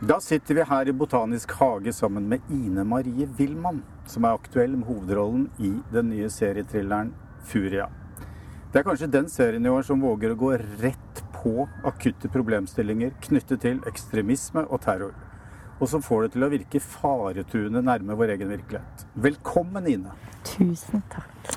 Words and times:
Da 0.00 0.16
sitter 0.20 0.54
vi 0.54 0.62
her 0.64 0.88
i 0.88 0.92
Botanisk 0.96 1.50
hage 1.58 1.92
sammen 1.92 2.24
med 2.28 2.40
Ine 2.48 2.86
Marie 2.88 3.26
Wilman, 3.36 3.82
som 4.08 4.24
er 4.24 4.38
aktuell 4.38 4.72
med 4.72 4.86
hovedrollen 4.88 5.42
i 5.60 5.74
den 5.92 6.06
nye 6.08 6.30
serietrilleren 6.32 7.10
Furia. 7.44 7.90
Det 8.72 8.80
er 8.80 8.86
kanskje 8.86 9.10
den 9.12 9.28
serien 9.28 9.66
i 9.66 9.68
år 9.68 9.84
som 9.84 10.00
våger 10.00 10.32
å 10.32 10.38
gå 10.40 10.54
rett 10.80 11.20
på 11.34 11.66
akutte 11.84 12.30
problemstillinger 12.32 13.12
knyttet 13.26 13.60
til 13.66 13.82
ekstremisme 13.90 14.62
og 14.70 14.80
terror. 14.86 15.12
Og 15.82 15.92
som 15.92 16.00
får 16.00 16.24
det 16.24 16.32
til 16.38 16.48
å 16.48 16.50
virke 16.54 16.80
faretruende 16.80 17.84
nærme 17.84 18.16
vår 18.16 18.32
egen 18.38 18.54
virkelighet. 18.54 19.04
Velkommen, 19.28 19.84
Ine. 19.84 20.16
Tusen 20.48 21.04
takk. 21.12 21.52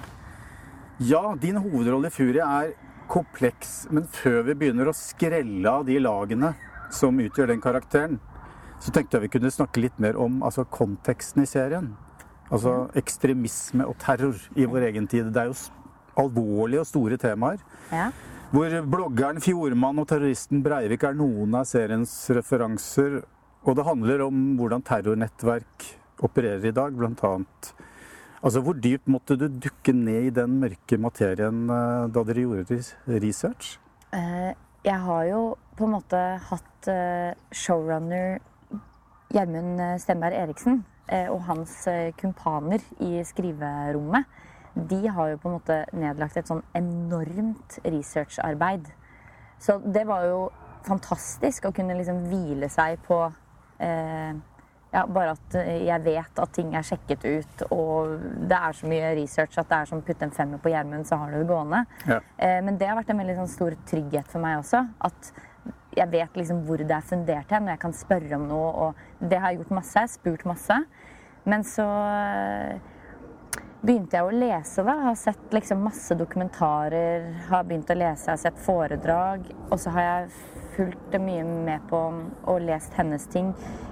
Ja, 0.99 1.29
din 1.39 1.63
hovedrolle 1.63 2.11
i 2.11 2.17
Furia 2.19 2.51
er 2.59 2.75
kompleks, 3.07 3.85
men 3.87 4.03
før 4.03 4.43
vi 4.51 4.59
begynner 4.65 4.91
å 4.91 4.97
skrelle 4.99 5.79
av 5.79 5.87
de 5.87 5.95
lagene 6.03 6.51
som 6.91 7.23
utgjør 7.23 7.55
den 7.55 7.63
karakteren, 7.63 8.19
så 8.83 8.91
tenkte 8.91 9.17
jeg 9.17 9.27
vi 9.27 9.33
kunne 9.37 9.53
snakke 9.53 9.83
litt 9.83 9.99
mer 10.03 10.17
om 10.19 10.41
altså, 10.43 10.65
konteksten 10.67 11.45
i 11.45 11.49
serien. 11.49 11.93
Altså 12.53 12.89
ekstremisme 12.99 13.87
og 13.87 13.95
terror 14.01 14.37
i 14.59 14.67
vår 14.69 14.89
egen 14.89 15.07
tid. 15.09 15.31
Det 15.31 15.41
er 15.41 15.51
jo 15.53 15.57
alvorlige 16.19 16.83
og 16.83 16.89
store 16.89 17.17
temaer. 17.21 17.63
Ja. 17.93 18.09
Hvor 18.53 18.75
bloggeren 18.85 19.41
Fjordmann 19.41 20.01
og 20.03 20.09
terroristen 20.11 20.61
Breivik 20.65 21.07
er 21.07 21.15
noen 21.17 21.55
av 21.57 21.65
seriens 21.65 22.11
referanser. 22.35 23.23
Og 23.63 23.79
det 23.79 23.87
handler 23.87 24.25
om 24.27 24.43
hvordan 24.59 24.83
terrornettverk 24.85 25.87
opererer 26.23 26.67
i 26.69 26.75
dag, 26.75 26.93
blant 26.93 27.23
annet. 27.25 27.71
Altså, 28.43 28.59
Hvor 28.59 28.75
dypt 28.75 29.07
måtte 29.07 29.37
du 29.39 29.47
dukke 29.47 29.95
ned 29.95 30.27
i 30.27 30.35
den 30.35 30.59
mørke 30.59 30.99
materien 30.99 31.63
eh, 31.71 32.09
da 32.11 32.23
dere 32.27 32.43
gjorde 32.43 32.81
research? 33.23 33.77
Eh, 34.11 34.51
jeg 34.83 34.99
har 34.99 35.23
jo 35.31 35.43
på 35.77 35.87
en 35.87 35.95
måte 35.95 36.19
hatt 36.49 36.89
eh, 36.91 37.31
showrunner 37.55 38.41
Gjermund 39.33 39.81
Stenberg 40.01 40.37
Eriksen 40.37 40.83
og 41.11 41.41
hans 41.49 41.73
kumpaner 42.19 42.83
i 43.03 43.17
skriverommet. 43.27 44.29
De 44.73 45.01
har 45.07 45.33
jo 45.33 45.39
på 45.41 45.49
en 45.49 45.57
måte 45.57 45.79
nedlagt 45.93 46.37
et 46.39 46.49
sånn 46.49 46.63
enormt 46.77 47.77
researcharbeid. 47.83 48.87
Så 49.61 49.77
det 49.83 50.05
var 50.09 50.25
jo 50.27 50.39
fantastisk 50.87 51.69
å 51.69 51.75
kunne 51.75 51.95
liksom 51.97 52.25
hvile 52.31 52.69
seg 52.71 52.97
på 53.05 53.19
eh, 53.83 54.33
ja, 54.93 55.05
bare 55.09 55.33
at 55.33 55.55
jeg 55.57 56.03
vet 56.05 56.41
at 56.43 56.51
ting 56.53 56.73
er 56.77 56.85
sjekket 56.85 57.23
ut, 57.25 57.63
og 57.73 58.17
det 58.49 58.57
er 58.59 58.75
så 58.77 58.89
mye 58.89 59.13
research 59.17 59.57
at 59.57 59.71
det 59.71 59.79
er 59.79 59.89
som 59.89 60.03
å 60.03 60.05
putte 60.05 60.27
en 60.27 60.35
femmer 60.35 60.61
på 60.61 60.69
Gjermund, 60.73 61.07
så 61.09 61.17
har 61.21 61.31
du 61.33 61.39
det 61.39 61.47
gående. 61.49 61.79
Ja. 62.05 62.19
Eh, 62.37 62.59
men 62.65 62.77
det 62.77 62.89
har 62.89 62.99
vært 62.99 63.09
en 63.13 63.23
veldig 63.23 63.39
sånn, 63.39 63.55
stor 63.55 63.77
trygghet 63.89 64.29
for 64.29 64.43
meg 64.43 64.59
også. 64.61 64.83
At 65.09 65.33
jeg 65.93 66.09
vet 66.13 66.37
liksom 66.37 66.61
hvor 66.67 66.81
det 66.81 66.93
er 66.93 67.09
fundert 67.09 67.51
hen, 67.53 67.67
og 67.67 67.73
jeg 67.73 67.81
kan 67.81 67.97
spørre 67.97 68.37
om 68.37 68.45
noe. 68.49 68.69
Og 68.85 69.12
det 69.29 69.39
har 69.39 69.51
jeg 69.51 69.61
gjort 69.61 69.77
masse. 69.79 70.07
Spurt 70.17 70.47
masse. 70.49 70.79
Men 71.43 71.63
så 71.67 71.85
begynte 73.83 74.15
jeg 74.15 74.27
å 74.27 74.35
lese, 74.35 74.83
da. 74.87 74.95
Har 75.09 75.15
sett 75.19 75.55
liksom 75.55 75.83
masse 75.83 76.15
dokumentarer, 76.15 77.25
har 77.49 77.65
begynt 77.67 77.91
å 77.91 77.97
lese, 77.99 78.31
har 78.31 78.39
sett 78.39 78.59
foredrag. 78.63 79.49
Og 79.69 79.79
så 79.81 79.91
har 79.95 80.07
jeg 80.07 80.29
fulgt 80.73 81.17
mye 81.21 81.43
med 81.45 81.83
på 81.89 81.99
og 82.49 82.63
lest 82.63 82.95
hennes 82.97 83.27
ting. 83.33 83.51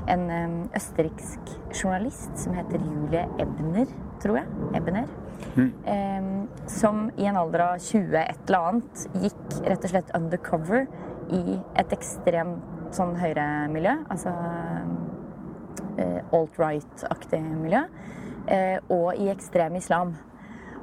En 0.10 0.30
østerriksk 0.78 1.52
journalist 1.76 2.32
som 2.40 2.56
heter 2.58 2.82
Julie 2.82 3.28
Ebner, 3.42 3.92
tror 4.24 4.42
jeg. 4.42 4.62
Ebner. 4.80 5.12
Mm. 5.58 5.72
Eh, 5.92 6.68
som 6.72 7.08
i 7.20 7.28
en 7.28 7.40
alder 7.42 7.66
av 7.66 7.80
20 7.84 8.16
et 8.22 8.44
eller 8.48 8.70
annet 8.72 9.08
gikk 9.26 9.58
rett 9.66 9.88
og 9.88 9.92
slett 9.92 10.14
undercover 10.16 10.86
i 11.36 11.58
et 11.80 11.96
ekstremt 11.96 12.96
sånn 12.96 13.16
høyremiljø. 13.20 13.96
Altså 14.12 14.32
alt-right-aktig 16.32 17.42
miljø. 17.46 17.86
Uh, 18.42 18.78
og 18.90 19.22
i 19.22 19.30
ekstrem 19.30 19.76
islam. 19.78 20.16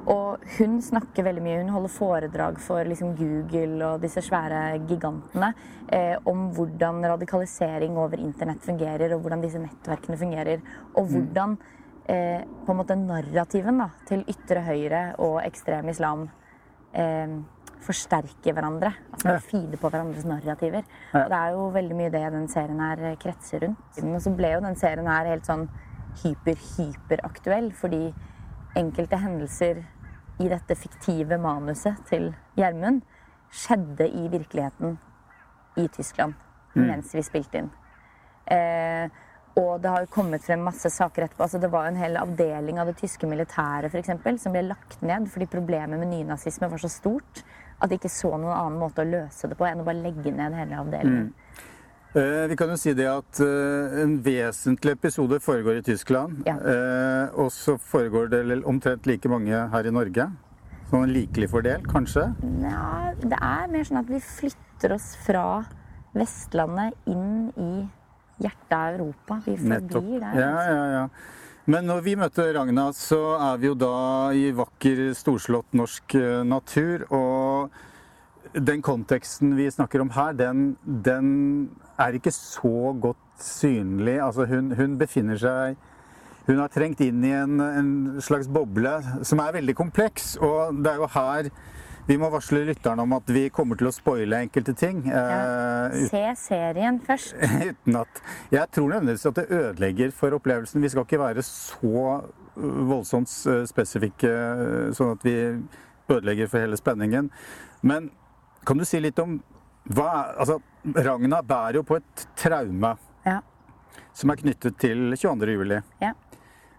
Og 0.09 0.45
hun 0.57 0.79
snakker 0.81 1.25
veldig 1.27 1.43
mye. 1.43 1.57
Hun 1.61 1.73
holder 1.73 1.91
foredrag 1.93 2.59
for 2.63 2.87
liksom, 2.87 3.13
Google 3.19 3.91
og 3.91 4.03
disse 4.03 4.23
svære 4.25 4.79
gigantene 4.89 5.51
eh, 5.91 6.15
om 6.29 6.47
hvordan 6.55 7.03
radikalisering 7.11 7.97
over 7.97 8.21
internett 8.21 8.63
fungerer, 8.65 9.13
og 9.13 9.21
hvordan 9.25 9.43
disse 9.43 9.61
nettverkene 9.61 10.17
fungerer. 10.17 10.63
Og 10.95 11.11
hvordan 11.11 11.57
eh, 12.09 12.41
på 12.65 12.73
en 12.73 12.79
måte 12.79 12.97
narrativen 12.99 13.83
da, 13.83 13.89
til 14.09 14.25
ytre 14.29 14.65
høyre 14.65 15.03
og 15.21 15.41
ekstrem 15.43 15.91
islam 15.93 16.27
eh, 16.93 17.37
forsterker 17.81 18.53
hverandre. 18.53 18.93
Altså 19.13 19.33
Ja. 19.33 19.39
feeder 19.39 19.77
på 19.77 19.89
hverandres 19.89 20.25
narrativer. 20.25 20.83
Ja. 21.13 21.23
Og 21.23 21.29
det 21.29 21.37
er 21.39 21.51
jo 21.51 21.69
veldig 21.71 21.95
mye 21.95 22.11
det 22.11 22.31
den 22.31 22.47
serien 22.47 22.79
her 22.79 23.15
kretser 23.15 23.59
rundt. 23.65 24.03
Og 24.03 24.21
så 24.21 24.35
ble 24.35 24.53
jo 24.53 24.59
den 24.61 24.75
serien 24.75 25.07
her 25.07 25.25
helt 25.25 25.45
sånn 25.45 25.69
hyper-hyperaktuell 26.23 27.71
fordi 27.73 28.13
enkelte 28.79 29.17
hendelser 29.17 29.83
i 30.39 30.47
dette 30.47 30.75
fiktive 30.75 31.37
manuset 31.41 31.97
til 32.09 32.33
Gjermund 32.57 33.01
skjedde 33.51 34.07
i 34.07 34.27
virkeligheten 34.31 34.97
i 35.77 35.87
Tyskland 35.87 36.33
mens 36.75 37.13
vi 37.15 37.21
spilte 37.25 37.57
inn. 37.63 37.71
Eh, 38.49 39.09
og 39.59 39.81
det 39.81 39.89
har 39.91 40.03
jo 40.05 40.11
kommet 40.13 40.43
frem 40.45 40.61
masse 40.63 40.87
saker 40.93 41.25
etterpå. 41.25 41.43
Altså, 41.43 41.59
det 41.59 41.71
var 41.73 41.87
en 41.89 41.97
hel 41.99 42.15
avdeling 42.15 42.77
av 42.79 42.87
det 42.87 42.95
tyske 43.01 43.27
militæret 43.27 43.91
for 43.91 43.99
eksempel, 43.99 44.37
som 44.39 44.53
ble 44.53 44.61
lagt 44.69 45.01
ned 45.01 45.27
fordi 45.33 45.49
problemet 45.49 45.99
med 45.99 46.07
nynazisme 46.13 46.69
var 46.69 46.79
så 46.79 46.89
stort 46.93 47.41
at 47.79 47.89
de 47.89 47.97
ikke 47.99 48.11
så 48.11 48.33
noen 48.35 48.55
annen 48.55 48.79
måte 48.81 49.03
å 49.03 49.07
løse 49.07 49.49
det 49.49 49.57
på 49.59 49.67
enn 49.67 49.83
å 49.83 49.87
bare 49.87 50.03
legge 50.03 50.33
ned 50.35 50.55
hele 50.57 50.79
avdelingen. 50.81 51.31
Eh, 52.15 52.47
Vi 52.49 52.55
kan 52.57 52.71
jo 52.73 52.77
si 52.77 52.93
det 52.97 53.05
at 53.05 53.39
eh, 53.45 53.99
en 54.01 54.15
vesentlig 54.25 54.95
episode 54.97 55.37
foregår 55.45 55.77
i 55.77 55.85
Tyskland. 55.85 56.41
Ja. 56.47 56.55
Eh, 56.57 57.35
og 57.37 57.51
så 57.53 57.77
foregår 57.77 58.31
det 58.33 58.63
omtrent 58.65 59.05
like 59.05 59.29
mange 59.29 59.53
her 59.53 59.85
i 59.85 59.93
Norge. 59.93 60.25
Sånn 60.89 61.11
likelig 61.13 61.51
fordel, 61.51 61.83
kanskje? 61.85 62.31
Nja, 62.41 63.13
det 63.21 63.37
er 63.37 63.69
mer 63.69 63.85
sånn 63.85 64.01
at 64.01 64.09
vi 64.09 64.17
flytter 64.25 64.95
oss 64.95 65.11
fra 65.21 65.43
Vestlandet 66.17 66.97
inn 67.05 67.51
i 67.53 67.73
hjertet 68.41 68.73
av 68.73 68.95
Europa. 68.95 69.37
Vi 69.45 69.59
forblir 69.59 70.23
der. 70.23 70.33
Ja, 70.33 70.49
altså. 70.49 70.73
ja, 70.73 70.87
ja. 70.95 71.03
Men 71.69 71.85
når 71.85 72.01
vi 72.01 72.15
møter 72.17 72.49
Ragna, 72.55 72.87
så 72.97 73.19
er 73.37 73.59
vi 73.61 73.69
jo 73.69 73.75
da 73.77 73.93
i 74.33 74.47
vakker, 74.57 75.11
storslått 75.13 75.77
norsk 75.77 76.15
natur. 76.49 77.05
Og 77.13 77.48
den 78.53 78.81
konteksten 78.81 79.53
vi 79.57 79.67
snakker 79.71 80.01
om 80.01 80.11
her, 80.15 80.33
den, 80.33 80.73
den 80.85 81.27
er 81.99 82.15
ikke 82.17 82.33
så 82.33 82.93
godt 83.01 83.43
synlig. 83.43 84.17
Altså 84.23 84.47
hun, 84.49 84.71
hun 84.75 84.97
befinner 84.99 85.39
seg 85.39 85.77
Hun 86.49 86.57
har 86.57 86.71
trengt 86.73 87.01
inn 87.05 87.21
i 87.21 87.33
en, 87.37 87.59
en 87.61 87.89
slags 88.25 88.47
boble 88.49 88.89
som 89.27 89.41
er 89.43 89.53
veldig 89.59 89.75
kompleks. 89.77 90.31
Og 90.41 90.79
det 90.81 90.95
er 90.95 91.03
jo 91.03 91.09
her 91.13 91.51
vi 92.09 92.15
må 92.17 92.25
varsle 92.33 92.63
lytterne 92.65 93.03
om 93.05 93.11
at 93.19 93.27
vi 93.29 93.43
kommer 93.53 93.77
til 93.77 93.85
å 93.85 93.93
spoile 93.93 94.39
enkelte 94.47 94.73
ting. 94.73 95.03
Ja, 95.05 95.91
Se 96.09 96.23
serien 96.41 96.97
først. 97.05 97.35
uten 97.69 97.99
at 97.99 98.21
Jeg 98.49 98.65
tror 98.73 98.89
nødvendigvis 98.89 99.27
at 99.29 99.37
det 99.37 99.59
ødelegger 99.59 100.15
for 100.17 100.33
opplevelsen. 100.39 100.81
Vi 100.81 100.89
skal 100.89 101.05
ikke 101.05 101.21
være 101.21 101.43
så 101.45 101.93
øh, 102.57 102.79
voldsomt 102.89 103.29
øh, 103.45 103.61
spesifikke 103.69 104.33
sånn 104.97 105.13
at 105.13 105.27
vi 105.27 105.37
ødelegger 106.09 106.49
for 106.49 106.59
hele 106.63 106.77
spenningen. 106.79 107.29
Men 107.83 108.09
kan 108.65 108.77
du 108.77 108.85
si 108.85 108.99
litt 108.99 109.19
om 109.19 109.39
hva 109.89 110.35
altså, 110.37 110.59
Ragna 110.95 111.41
bærer 111.41 111.79
jo 111.79 111.83
på 111.83 111.97
et 111.97 112.25
traume 112.37 112.95
Ja. 113.25 113.39
som 114.13 114.29
er 114.31 114.35
knyttet 114.41 114.77
til 114.79 115.13
22. 115.17 115.53
juli. 115.55 115.79
Ja. 116.01 116.13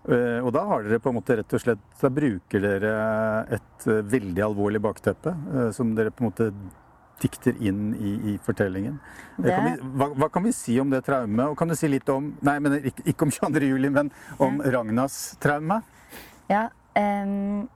Eh, 0.08 0.40
Og 0.44 0.52
da 0.52 0.62
har 0.64 0.82
dere 0.82 0.98
på 1.00 1.10
en 1.10 1.18
måte 1.18 1.36
rett 1.36 1.52
og 1.52 1.60
slett 1.60 1.78
Da 2.00 2.08
bruker 2.08 2.60
dere 2.64 2.92
et 3.52 3.86
eh, 3.86 3.98
veldig 4.00 4.40
alvorlig 4.46 4.80
bakteppe 4.80 5.34
eh, 5.34 5.70
som 5.76 5.94
dere 5.94 6.10
på 6.10 6.24
en 6.24 6.30
måte 6.30 6.46
dikter 7.20 7.52
inn 7.60 7.90
i, 8.00 8.14
i 8.32 8.38
fortellingen. 8.40 8.94
Det- 9.36 9.52
Kan 9.52 9.64
vi, 9.66 9.90
hva, 10.00 10.06
hva 10.16 10.28
kan 10.32 10.42
vi 10.42 10.52
si 10.56 10.78
om 10.80 10.88
det 10.88 11.02
traumet? 11.04 11.50
Og 11.50 11.56
kan 11.58 11.68
du 11.68 11.74
si 11.76 11.88
litt 11.88 12.08
om 12.08 12.30
Nei, 12.40 12.58
men 12.58 12.78
ikke, 12.80 13.04
ikke 13.12 13.22
om 13.26 13.30
22. 13.30 13.68
juli, 13.74 13.90
men 13.92 14.08
om 14.40 14.62
Ragnas 14.64 15.36
traume? 15.38 15.82
Ja, 16.48 16.70
ehm, 16.96 17.68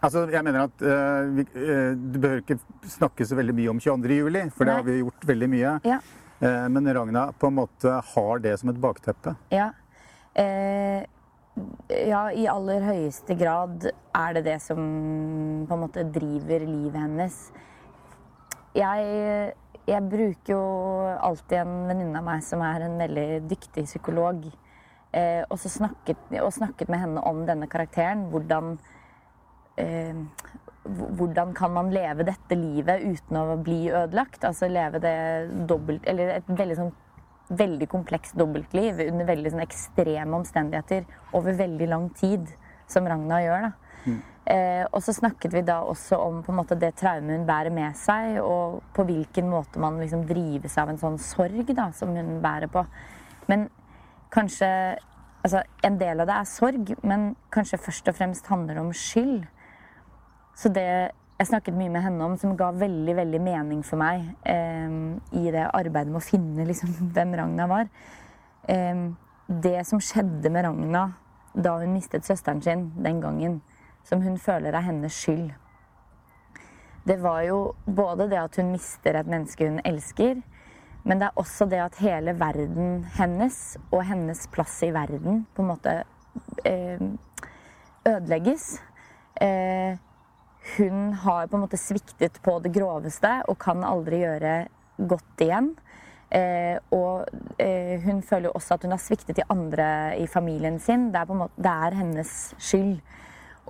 Altså, 0.00 0.24
jeg 0.32 0.44
mener 0.46 0.64
at 0.64 0.82
uh, 0.84 1.28
vi, 1.36 1.44
uh, 1.56 1.92
Du 1.92 2.18
behøver 2.20 2.42
ikke 2.44 2.58
snakke 2.88 3.26
så 3.28 3.36
veldig 3.38 3.54
mye 3.58 3.72
om 3.74 3.80
22. 3.82 4.16
juli, 4.22 4.46
for 4.56 4.68
det 4.68 4.76
har 4.78 4.86
vi 4.86 5.00
gjort 5.02 5.30
veldig 5.34 5.52
mye. 5.52 5.76
ja. 5.84 6.00
Uh, 6.40 6.68
men 6.72 6.88
Ragna 6.96 7.26
på 7.36 7.50
en 7.50 7.58
måte 7.58 7.98
har 8.14 8.38
det 8.40 8.54
som 8.56 8.70
et 8.72 8.80
bakteppe. 8.80 9.34
Ja. 9.52 9.70
Ja, 11.90 12.20
i 12.32 12.46
aller 12.48 12.84
høyeste 12.86 13.34
grad 13.36 13.84
er 14.16 14.36
det 14.38 14.44
det 14.46 14.54
som 14.64 14.78
på 15.68 15.76
en 15.76 15.82
måte 15.82 16.04
driver 16.14 16.64
livet 16.64 16.96
hennes. 16.96 17.36
Jeg, 18.72 19.50
jeg 19.90 20.06
bruker 20.08 20.54
jo 20.54 20.62
alltid 21.20 21.58
en 21.60 21.74
venninne 21.90 22.22
av 22.22 22.24
meg 22.30 22.46
som 22.46 22.62
er 22.64 22.86
en 22.86 22.96
veldig 23.02 23.26
dyktig 23.50 23.84
psykolog. 23.90 24.46
Og, 25.50 25.56
så 25.60 25.74
snakket, 25.74 26.30
og 26.40 26.54
snakket 26.56 26.88
med 26.88 27.02
henne 27.02 27.26
om 27.26 27.42
denne 27.44 27.68
karakteren. 27.68 28.28
Hvordan 28.32 28.78
hvordan 30.84 31.52
kan 31.54 31.72
man 31.74 31.90
leve 31.92 32.24
dette 32.24 32.56
livet 32.56 33.04
uten 33.04 33.36
å 33.36 33.58
bli 33.60 33.82
ødelagt? 33.90 34.44
Altså 34.48 34.68
leve 34.70 35.00
det 35.02 35.16
dobbelt 35.68 36.06
Eller 36.08 36.38
et 36.38 36.48
veldig 36.48 36.78
sånn 36.78 36.92
veldig 37.50 37.88
komplekst 37.90 38.36
dobbeltliv 38.38 39.00
under 39.08 39.26
veldig 39.26 39.50
sånn 39.50 39.64
ekstreme 39.64 40.36
omstendigheter 40.38 41.02
over 41.34 41.56
veldig 41.58 41.88
lang 41.90 42.04
tid, 42.14 42.44
som 42.86 43.08
Ragna 43.10 43.40
gjør. 43.42 43.64
da. 43.66 43.72
Eh, 44.50 44.84
og 44.90 45.02
så 45.04 45.12
snakket 45.14 45.52
vi 45.54 45.62
da 45.66 45.80
også 45.86 46.16
om 46.18 46.40
på 46.42 46.50
en 46.50 46.58
måte 46.58 46.78
det 46.78 46.94
traumet 46.98 47.36
hun 47.36 47.46
bærer 47.46 47.74
med 47.74 47.98
seg, 47.98 48.40
og 48.42 48.80
på 48.96 49.04
hvilken 49.06 49.50
måte 49.50 49.82
man 49.82 50.00
liksom 50.00 50.24
drives 50.26 50.78
av 50.80 50.90
en 50.90 50.98
sånn 50.98 51.18
sorg 51.22 51.74
da, 51.76 51.90
som 51.94 52.14
hun 52.16 52.38
bærer 52.42 52.70
på. 52.72 52.84
Men 53.50 53.68
kanskje 54.30 54.70
altså, 55.42 55.62
En 55.82 55.98
del 55.98 56.20
av 56.20 56.26
det 56.28 56.36
er 56.36 56.48
sorg, 56.48 56.94
men 57.02 57.34
kanskje 57.50 57.78
først 57.80 58.08
og 58.08 58.16
fremst 58.16 58.46
handler 58.46 58.76
det 58.76 58.82
om 58.82 58.92
skyld. 58.92 59.46
Så 60.60 60.68
det 60.68 60.86
jeg 61.40 61.48
snakket 61.48 61.72
mye 61.72 61.88
med 61.88 62.04
henne 62.04 62.24
om, 62.26 62.34
som 62.36 62.52
ga 62.56 62.68
veldig 62.76 63.14
veldig 63.16 63.38
mening 63.40 63.80
for 63.86 64.00
meg 64.00 64.26
eh, 64.44 64.90
i 65.40 65.46
det 65.48 65.64
arbeidet 65.72 66.12
med 66.12 66.20
å 66.20 66.26
finne 66.26 66.66
liksom, 66.68 66.92
hvem 67.14 67.32
Ragna 67.38 67.68
var 67.70 67.86
eh, 68.68 69.06
Det 69.48 69.78
som 69.88 70.02
skjedde 70.04 70.52
med 70.52 70.66
Ragna 70.68 71.06
da 71.50 71.78
hun 71.80 71.96
mistet 71.96 72.28
søsteren 72.28 72.60
sin 72.62 72.84
den 73.02 73.18
gangen, 73.24 73.56
som 74.06 74.20
hun 74.22 74.36
føler 74.38 74.76
er 74.76 74.84
hennes 74.86 75.16
skyld, 75.16 75.48
det 77.08 77.16
var 77.18 77.40
jo 77.42 77.56
både 77.86 78.28
det 78.30 78.38
at 78.38 78.58
hun 78.60 78.70
mister 78.70 79.18
et 79.18 79.26
menneske 79.26 79.66
hun 79.66 79.80
elsker, 79.88 80.38
men 81.02 81.18
det 81.18 81.26
er 81.26 81.40
også 81.42 81.66
det 81.66 81.80
at 81.82 81.98
hele 82.04 82.36
verden 82.38 83.02
hennes 83.16 83.58
og 83.88 84.04
hennes 84.06 84.44
plass 84.52 84.76
i 84.86 84.92
verden 84.94 85.42
på 85.56 85.64
en 85.64 85.72
måte 85.72 85.96
eh, 86.68 87.02
ødelegges. 88.06 88.76
Eh, 89.40 89.98
hun 90.76 91.12
har 91.12 91.46
på 91.46 91.56
en 91.56 91.64
måte 91.64 91.80
sviktet 91.80 92.40
på 92.42 92.58
det 92.64 92.72
groveste 92.74 93.40
og 93.48 93.58
kan 93.62 93.84
aldri 93.86 94.22
gjøre 94.24 94.54
godt 95.10 95.44
igjen. 95.44 95.72
Eh, 96.30 96.76
og 96.94 97.26
eh, 97.58 97.98
hun 98.04 98.20
føler 98.22 98.50
jo 98.50 98.54
også 98.54 98.76
at 98.76 98.84
hun 98.86 98.94
har 98.94 99.02
sviktet 99.02 99.40
de 99.40 99.46
andre 99.50 99.88
i 100.20 100.28
familien 100.30 100.78
sin. 100.82 101.08
Det 101.10 101.22
er, 101.22 101.32
måte, 101.34 101.58
det 101.58 101.72
er 101.86 101.98
hennes 101.98 102.34
skyld. 102.58 103.00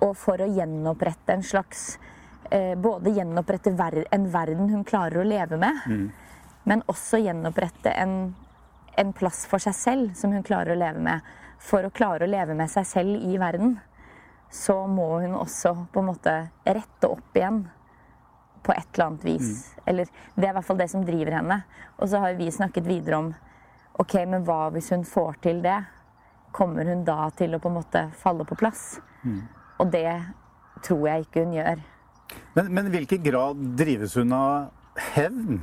Og 0.05 0.13
for 0.17 0.41
å 0.41 0.49
gjenopprette 0.49 1.33
en 1.33 1.45
slags 1.45 1.95
eh, 2.49 2.73
Både 2.79 3.13
gjenopprette 3.13 3.73
ver 3.77 4.03
en 4.09 4.29
verden 4.33 4.69
hun 4.71 4.85
klarer 4.87 5.21
å 5.21 5.27
leve 5.27 5.59
med, 5.61 5.77
mm. 5.85 6.07
men 6.69 6.85
også 6.89 7.19
gjenopprette 7.21 7.93
en, 8.01 8.33
en 8.97 9.13
plass 9.13 9.43
for 9.49 9.61
seg 9.61 9.77
selv 9.77 10.17
som 10.17 10.33
hun 10.33 10.45
klarer 10.45 10.75
å 10.75 10.81
leve 10.81 11.01
med. 11.01 11.31
For 11.61 11.85
å 11.85 11.93
klare 11.93 12.25
å 12.25 12.29
leve 12.31 12.57
med 12.57 12.69
seg 12.73 12.87
selv 12.89 13.25
i 13.25 13.37
verden 13.41 13.77
så 14.51 14.75
må 14.87 15.07
hun 15.21 15.37
også 15.39 15.75
på 15.93 16.01
en 16.01 16.09
måte 16.11 16.33
rette 16.65 17.07
opp 17.07 17.37
igjen 17.37 17.63
på 18.61 18.73
et 18.75 18.87
eller 18.93 19.05
annet 19.05 19.23
vis. 19.25 19.47
Mm. 19.47 19.83
Eller 19.85 20.11
det 20.35 20.45
er 20.45 20.51
i 20.51 20.57
hvert 20.57 20.67
fall 20.67 20.81
det 20.81 20.89
som 20.91 21.05
driver 21.05 21.37
henne. 21.39 21.61
Og 21.97 22.11
så 22.11 22.21
har 22.21 22.35
vi 22.37 22.51
snakket 22.51 22.87
videre 22.87 23.21
om 23.21 23.31
ok, 24.01 24.15
men 24.27 24.45
hva 24.45 24.67
hvis 24.75 24.91
hun 24.93 25.05
får 25.07 25.39
til 25.47 25.63
det? 25.63 25.79
Kommer 26.51 26.85
hun 26.85 27.05
da 27.07 27.29
til 27.35 27.55
å 27.55 27.61
på 27.63 27.71
en 27.71 27.79
måte 27.79 28.05
falle 28.19 28.45
på 28.47 28.59
plass? 28.59 28.99
Mm. 29.23 29.41
Og 29.79 29.91
det 29.93 30.19
tror 30.83 31.07
jeg 31.07 31.25
ikke 31.25 31.45
hun 31.45 31.55
gjør. 31.55 31.83
Men, 32.55 32.73
men 32.75 32.89
hvilken 32.91 33.23
grad 33.23 33.61
drives 33.79 34.17
hun 34.19 34.33
av 34.35 34.99
hevn? 35.15 35.61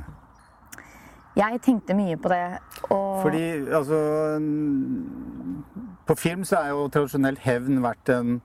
Jeg 1.37 1.61
tenkte 1.63 1.95
mye 1.95 2.17
på 2.19 2.31
det. 2.31 2.43
Og... 2.89 3.21
Fordi 3.21 3.43
altså 3.69 3.99
På 6.09 6.15
film 6.17 6.43
så 6.43 6.63
er 6.63 6.73
jo 6.73 6.87
tradisjonelt 6.91 7.41
hevn 7.45 7.83
vært 7.85 8.09
en 8.11 8.39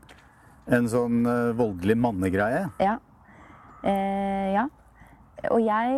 en 0.73 0.87
sånn 0.89 1.25
uh, 1.29 1.53
voldelig 1.57 1.97
mannegreie? 2.01 2.67
Ja. 2.83 2.99
Eh, 3.85 4.53
ja. 4.55 4.65
Og 5.53 5.61
jeg 5.61 5.97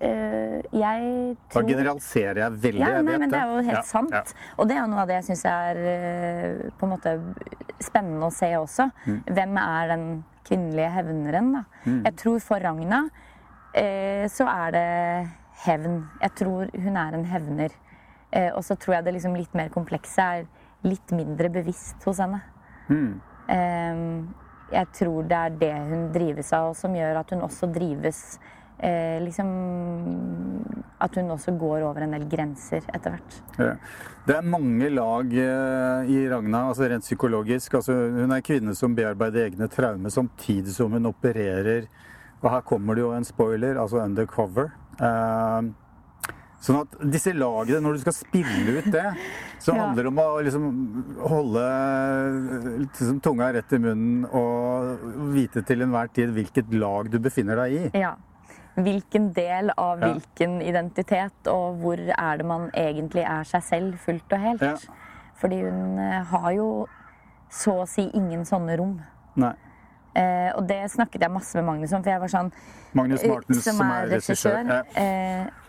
eh, 0.00 0.60
jeg 0.72 1.08
tror 1.52 1.66
Da 1.66 1.68
generaliserer 1.68 2.42
jeg 2.44 2.60
veldig. 2.62 2.80
Ja, 2.80 3.02
nei, 3.04 3.18
men 3.20 3.32
det 3.32 3.40
er 3.40 3.50
jo 3.50 3.58
helt 3.66 3.76
ja, 3.76 3.84
sant. 3.84 4.14
Ja. 4.14 4.22
Og 4.56 4.70
det 4.70 4.78
er 4.78 4.80
jo 4.80 4.92
noe 4.92 5.02
av 5.02 5.10
det 5.10 5.18
jeg 5.18 5.26
syns 5.28 5.44
er 5.50 5.80
uh, 5.84 6.62
på 6.80 6.88
en 6.88 6.94
måte 6.94 7.12
spennende 7.82 8.30
å 8.30 8.32
se 8.34 8.48
også. 8.56 8.88
Mm. 9.04 9.18
Hvem 9.28 9.60
er 9.64 9.92
den 9.92 10.06
kvinnelige 10.48 10.94
hevneren, 10.96 11.52
da? 11.58 11.64
Mm. 11.84 12.00
Jeg 12.08 12.16
tror 12.24 12.40
for 12.44 12.64
Ragna 12.64 13.04
så 13.70 14.44
er 14.50 14.72
det 14.74 14.86
hevn. 15.62 16.00
Jeg 16.24 16.32
tror 16.40 16.72
hun 16.74 16.96
er 16.98 17.14
en 17.14 17.26
hevner. 17.30 17.76
og 18.56 18.64
så 18.66 18.74
tror 18.74 18.96
jeg 18.96 19.04
det 19.06 19.12
liksom 19.14 19.36
litt 19.38 19.52
mer 19.54 19.70
komplekse 19.70 20.24
er 20.24 20.48
litt 20.82 21.14
mindre 21.14 21.46
bevisst 21.54 22.02
hos 22.02 22.18
henne. 22.18 22.40
Mm. 22.88 23.20
Ehm, 23.50 24.30
jeg 24.70 24.86
tror 24.94 25.26
det 25.26 25.36
er 25.36 25.58
det 25.60 25.74
hun 25.90 26.08
drives 26.14 26.52
av, 26.54 26.72
som 26.78 26.94
gjør 26.94 27.20
at 27.20 27.32
hun 27.34 27.42
også 27.46 27.68
drives 27.74 28.38
eh, 28.78 29.18
liksom 29.24 29.48
At 31.00 31.16
hun 31.16 31.32
også 31.34 31.56
går 31.58 31.82
over 31.88 32.04
en 32.04 32.14
del 32.14 32.26
grenser 32.30 32.84
etter 32.92 33.16
hvert. 33.16 33.38
Det 34.28 34.36
er 34.36 34.46
mange 34.46 34.90
lag 34.92 35.32
eh, 35.32 36.12
i 36.12 36.20
Ragna, 36.30 36.66
altså 36.68 36.90
rent 36.92 37.06
psykologisk. 37.06 37.78
Altså, 37.80 37.96
hun 38.20 38.36
er 38.36 38.44
kvinne 38.44 38.76
som 38.76 38.94
bearbeider 38.94 39.48
egne 39.48 39.68
traumer 39.72 40.12
samtidig 40.12 40.76
som 40.76 40.92
hun 40.92 41.08
opererer 41.10 41.88
Og 42.42 42.50
her 42.52 42.60
kommer 42.64 42.94
det 42.94 43.02
jo 43.02 43.12
en 43.12 43.24
spoiler, 43.24 43.80
altså 43.80 44.04
undercover. 44.04 44.70
Uh, 45.00 45.72
Sånn 46.60 46.76
at 46.82 46.96
disse 47.08 47.32
lagene, 47.32 47.80
når 47.80 47.96
du 47.96 48.02
skal 48.02 48.14
spille 48.18 48.74
ut 48.78 48.88
det, 48.92 49.04
så 49.62 49.72
ja. 49.74 49.86
handler 49.86 50.04
det 50.04 50.10
om 50.10 50.18
å 50.20 50.26
liksom 50.44 50.66
holde 51.32 51.62
liksom, 52.82 53.20
tunga 53.24 53.48
rett 53.56 53.72
i 53.72 53.80
munnen 53.80 54.26
og 54.28 55.06
vite 55.32 55.64
til 55.68 55.86
enhver 55.86 56.12
tid 56.12 56.34
hvilket 56.36 56.74
lag 56.76 57.08
du 57.12 57.16
befinner 57.22 57.62
deg 57.64 57.78
i. 57.78 58.02
Ja. 58.04 58.12
Hvilken 58.80 59.30
del 59.36 59.72
av 59.72 60.04
ja. 60.04 60.12
hvilken 60.12 60.60
identitet, 60.62 61.48
og 61.50 61.80
hvor 61.80 62.00
er 62.00 62.40
det 62.40 62.46
man 62.48 62.68
egentlig 62.76 63.24
er 63.24 63.48
seg 63.48 63.64
selv 63.66 63.96
fullt 64.04 64.36
og 64.36 64.44
helt. 64.44 64.68
Ja. 64.68 65.00
Fordi 65.40 65.62
hun 65.64 65.98
eh, 65.98 66.20
har 66.28 66.52
jo 66.52 66.68
så 67.50 67.80
å 67.82 67.88
si 67.88 68.04
ingen 68.14 68.44
sånne 68.48 68.76
rom. 68.78 68.98
Nei. 69.40 69.54
Eh, 70.12 70.50
og 70.58 70.66
det 70.68 70.82
snakket 70.92 71.24
jeg 71.24 71.32
masse 71.32 71.56
med 71.56 71.68
Magnus 71.70 71.92
om, 71.94 72.02
for 72.02 72.12
jeg 72.12 72.20
var 72.20 72.32
sånn 72.32 72.48
Magnus 72.98 73.24
Martens, 73.30 73.60
som 73.64 73.82
er, 73.84 73.92
er 74.04 74.14
regissør. 74.16 74.72
Ja. 74.74 74.80
Eh, 75.00 75.68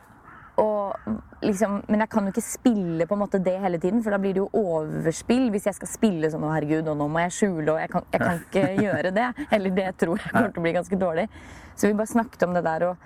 liksom, 1.42 1.80
men 1.88 2.04
jeg 2.04 2.10
kan 2.12 2.28
jo 2.28 2.34
ikke 2.34 2.44
spille 2.46 3.08
på 3.08 3.16
en 3.16 3.22
måte 3.24 3.40
det 3.44 3.56
hele 3.64 3.80
tiden, 3.82 4.02
for 4.04 4.14
da 4.14 4.20
blir 4.22 4.36
det 4.36 4.44
jo 4.44 4.50
overspill 4.58 5.50
hvis 5.54 5.68
jeg 5.70 5.78
skal 5.78 5.90
spille 5.90 6.30
sånn 6.32 6.44
'Å, 6.46 6.52
herregud, 6.56 6.92
og 6.92 6.98
nå 7.00 7.08
må 7.10 7.24
jeg 7.26 7.36
skjule', 7.38 7.74
og 7.74 7.80
jeg 7.82 7.90
kan, 7.90 8.06
jeg 8.12 8.22
kan 8.22 8.44
ikke 8.46 8.84
gjøre 8.86 9.14
det. 9.16 9.28
Eller 9.56 9.76
det 9.80 9.88
tror 9.98 10.18
jeg 10.20 10.34
kommer 10.34 10.52
til 10.54 10.62
å 10.62 10.68
bli 10.68 10.76
ganske 10.78 11.00
dårlig. 11.06 11.28
Så 11.76 11.88
vi 11.88 11.98
bare 11.98 12.14
snakket 12.14 12.44
om 12.48 12.54
det 12.54 12.64
der, 12.68 12.88
og 12.92 12.98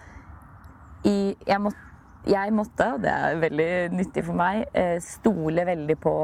i, 1.06 1.36
jeg, 1.48 1.62
må, 1.62 1.72
jeg, 2.26 2.54
måtte, 2.58 2.90
og 2.96 3.04
det 3.06 3.14
er 3.14 3.40
veldig 3.44 3.70
nyttig 3.94 4.26
for 4.26 4.38
meg, 4.40 4.66
eh, 4.74 4.98
stole 5.06 5.66
veldig 5.68 5.98
på 6.02 6.16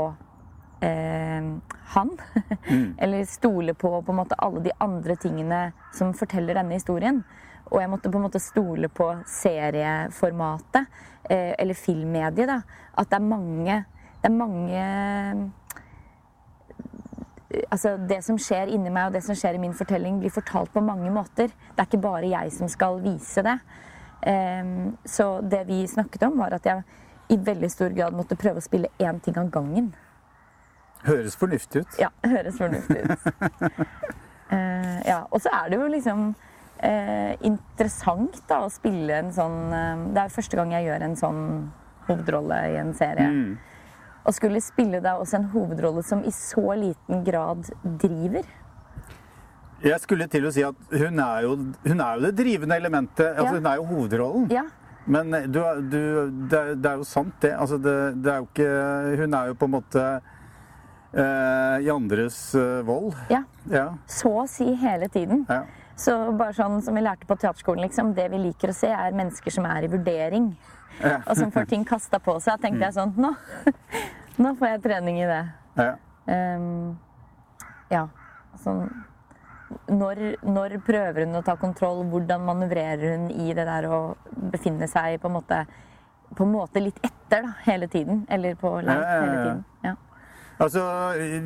eh, 0.82 1.52
han. 1.94 2.12
Mm. 2.68 2.90
Eller 3.04 3.30
stole 3.30 3.74
på 3.74 4.02
på 4.02 4.18
måte 4.18 4.40
alle 4.42 4.66
de 4.66 4.74
andre 4.80 5.16
tingene 5.16 5.62
som 5.94 6.16
forteller 6.18 6.58
denne 6.58 6.80
historien. 6.80 7.24
Og 7.72 7.80
jeg 7.80 7.90
måtte 7.92 8.12
på 8.12 8.20
en 8.20 8.28
måte 8.28 8.42
stole 8.44 8.90
på 8.92 9.08
serieformatet, 9.32 10.86
eh, 11.30 11.56
eller 11.58 11.78
filmmediet, 11.78 12.50
da. 12.50 12.62
At 12.98 13.10
det 13.10 13.20
er 13.20 13.26
mange 13.26 13.86
Det 14.22 14.30
er 14.30 14.38
mange 14.38 15.52
Altså, 17.72 17.98
det 17.98 18.22
som 18.24 18.38
skjer 18.40 18.70
inni 18.72 18.90
meg, 18.90 19.08
og 19.08 19.14
det 19.14 19.24
som 19.26 19.36
skjer 19.36 19.58
i 19.58 19.60
min 19.60 19.74
fortelling, 19.74 20.20
blir 20.22 20.32
fortalt 20.32 20.72
på 20.72 20.80
mange 20.80 21.10
måter. 21.12 21.48
Det 21.48 21.80
er 21.84 21.90
ikke 21.90 22.02
bare 22.02 22.30
jeg 22.30 22.52
som 22.56 22.70
skal 22.72 23.02
vise 23.04 23.44
det. 23.44 23.58
Um, 24.24 24.98
så 25.06 25.42
det 25.42 25.66
vi 25.68 25.88
snakket 25.88 26.24
om, 26.24 26.38
var 26.40 26.56
at 26.56 26.66
jeg 26.66 26.84
i 27.28 27.38
veldig 27.38 27.72
stor 27.72 27.90
grad 27.90 28.16
måtte 28.16 28.38
prøve 28.40 28.62
å 28.62 28.64
spille 28.64 28.88
én 29.00 29.20
ting 29.20 29.36
av 29.42 29.50
gangen. 29.52 29.90
Høres 31.04 31.36
fornuftig 31.36 31.84
ut. 31.84 32.00
Ja, 32.00 32.12
høres 32.24 32.56
fornuftig 32.56 33.04
ut. 33.04 33.28
uh, 34.54 35.00
ja, 35.12 35.26
Og 35.32 35.42
så 35.42 35.52
er 35.52 35.74
det 35.74 35.82
jo 35.82 35.92
liksom 35.92 36.36
eh, 36.82 37.34
interessant 37.48 38.42
da, 38.50 38.64
å 38.66 38.72
spille 38.74 39.20
en 39.22 39.32
sånn 39.34 39.60
eh, 39.74 40.06
Det 40.16 40.24
er 40.24 40.34
første 40.34 40.60
gang 40.60 40.74
jeg 40.76 40.90
gjør 40.90 41.06
en 41.08 41.20
sånn 41.20 41.44
hovedrolle 42.08 42.58
i 42.74 42.80
en 42.82 42.96
serie. 42.98 43.28
Mm. 43.30 43.52
Å 44.22 44.34
skulle 44.36 44.62
spille 44.62 45.00
da 45.02 45.16
også 45.22 45.40
en 45.40 45.48
hovedrolle 45.54 46.04
som 46.06 46.22
i 46.26 46.34
så 46.36 46.76
liten 46.78 47.24
grad 47.26 47.70
driver. 47.84 48.46
Jeg 49.82 49.98
skulle 50.04 50.28
til 50.30 50.46
å 50.46 50.52
si 50.54 50.62
at 50.66 50.92
hun 50.94 51.22
er 51.24 51.48
jo, 51.48 51.56
hun 51.88 52.04
er 52.06 52.20
jo 52.20 52.28
det 52.28 52.36
drivende 52.38 52.78
elementet. 52.78 53.32
Altså, 53.32 53.56
ja. 53.56 53.58
Hun 53.58 53.70
er 53.72 53.80
jo 53.80 53.88
hovedrollen. 53.90 54.46
Ja. 54.54 54.68
Men 55.10 55.34
du, 55.50 55.58
du, 55.90 56.02
det, 56.52 56.60
er, 56.60 57.00
jo 57.00 57.08
sant, 57.08 57.34
det. 57.42 57.56
Altså, 57.58 57.80
det, 57.82 57.96
det 58.22 58.30
er 58.30 58.44
jo 58.44 58.50
ikke 58.52 59.24
Hun 59.24 59.34
er 59.34 59.50
jo 59.50 59.56
på 59.58 59.66
en 59.66 59.74
måte 59.74 60.04
eh, 61.18 61.78
i 61.82 61.90
andres 61.90 62.38
eh, 62.56 62.82
vold. 62.86 63.16
Ja. 63.34 63.42
ja. 63.72 63.88
Så 64.06 64.36
å 64.44 64.46
si 64.50 64.70
hele 64.78 65.10
tiden. 65.10 65.48
Ja. 65.50 65.64
Så 66.02 66.16
bare 66.38 66.56
sånn 66.58 66.80
som 66.82 66.98
vi 66.98 67.04
lærte 67.04 67.28
på 67.30 67.38
teaterskolen, 67.38 67.86
liksom, 67.86 68.14
det 68.18 68.28
vi 68.34 68.40
liker 68.48 68.74
å 68.74 68.76
se, 68.76 68.90
er 68.90 69.18
mennesker 69.18 69.54
som 69.54 69.68
er 69.70 69.86
i 69.86 69.92
vurdering. 69.92 70.50
Ja. 71.02 71.20
Og 71.28 71.36
som 71.38 71.54
får 71.54 71.70
ting 71.70 71.86
kasta 71.88 72.20
på 72.22 72.36
seg. 72.42 72.58
Da 72.58 72.68
tenkte 72.68 72.88
jeg 72.88 72.96
sånn 72.98 73.14
Nå, 73.22 73.32
nå 74.44 74.56
får 74.60 74.74
jeg 74.74 74.84
trening 74.88 75.22
i 75.22 75.30
det. 75.30 75.44
Ja. 75.80 75.94
Um, 76.26 76.98
ja. 77.94 78.08
Sånn 78.62 78.86
når, 79.88 80.20
når, 80.44 80.76
prøver 80.84 81.24
hun 81.24 81.40
å 81.40 81.44
ta 81.48 81.56
kontroll? 81.60 82.04
Hvordan 82.12 82.44
manøvrerer 82.44 83.16
hun 83.16 83.30
i 83.32 83.54
det 83.56 83.64
der 83.68 83.88
å 83.88 84.02
befinne 84.52 84.90
seg 84.92 85.16
på 85.22 85.32
en 85.32 85.38
måte 85.38 85.62
på 86.36 86.46
en 86.48 86.52
måte 86.54 86.80
litt 86.80 87.00
etter 87.04 87.44
da, 87.44 87.54
hele 87.66 87.88
tiden. 87.92 88.26
Eller 88.30 88.56
på 88.56 88.78
ja. 88.86 88.96
hele 88.96 89.38
tiden. 89.44 89.64
Ja. 89.84 89.96
Altså, 90.62 90.82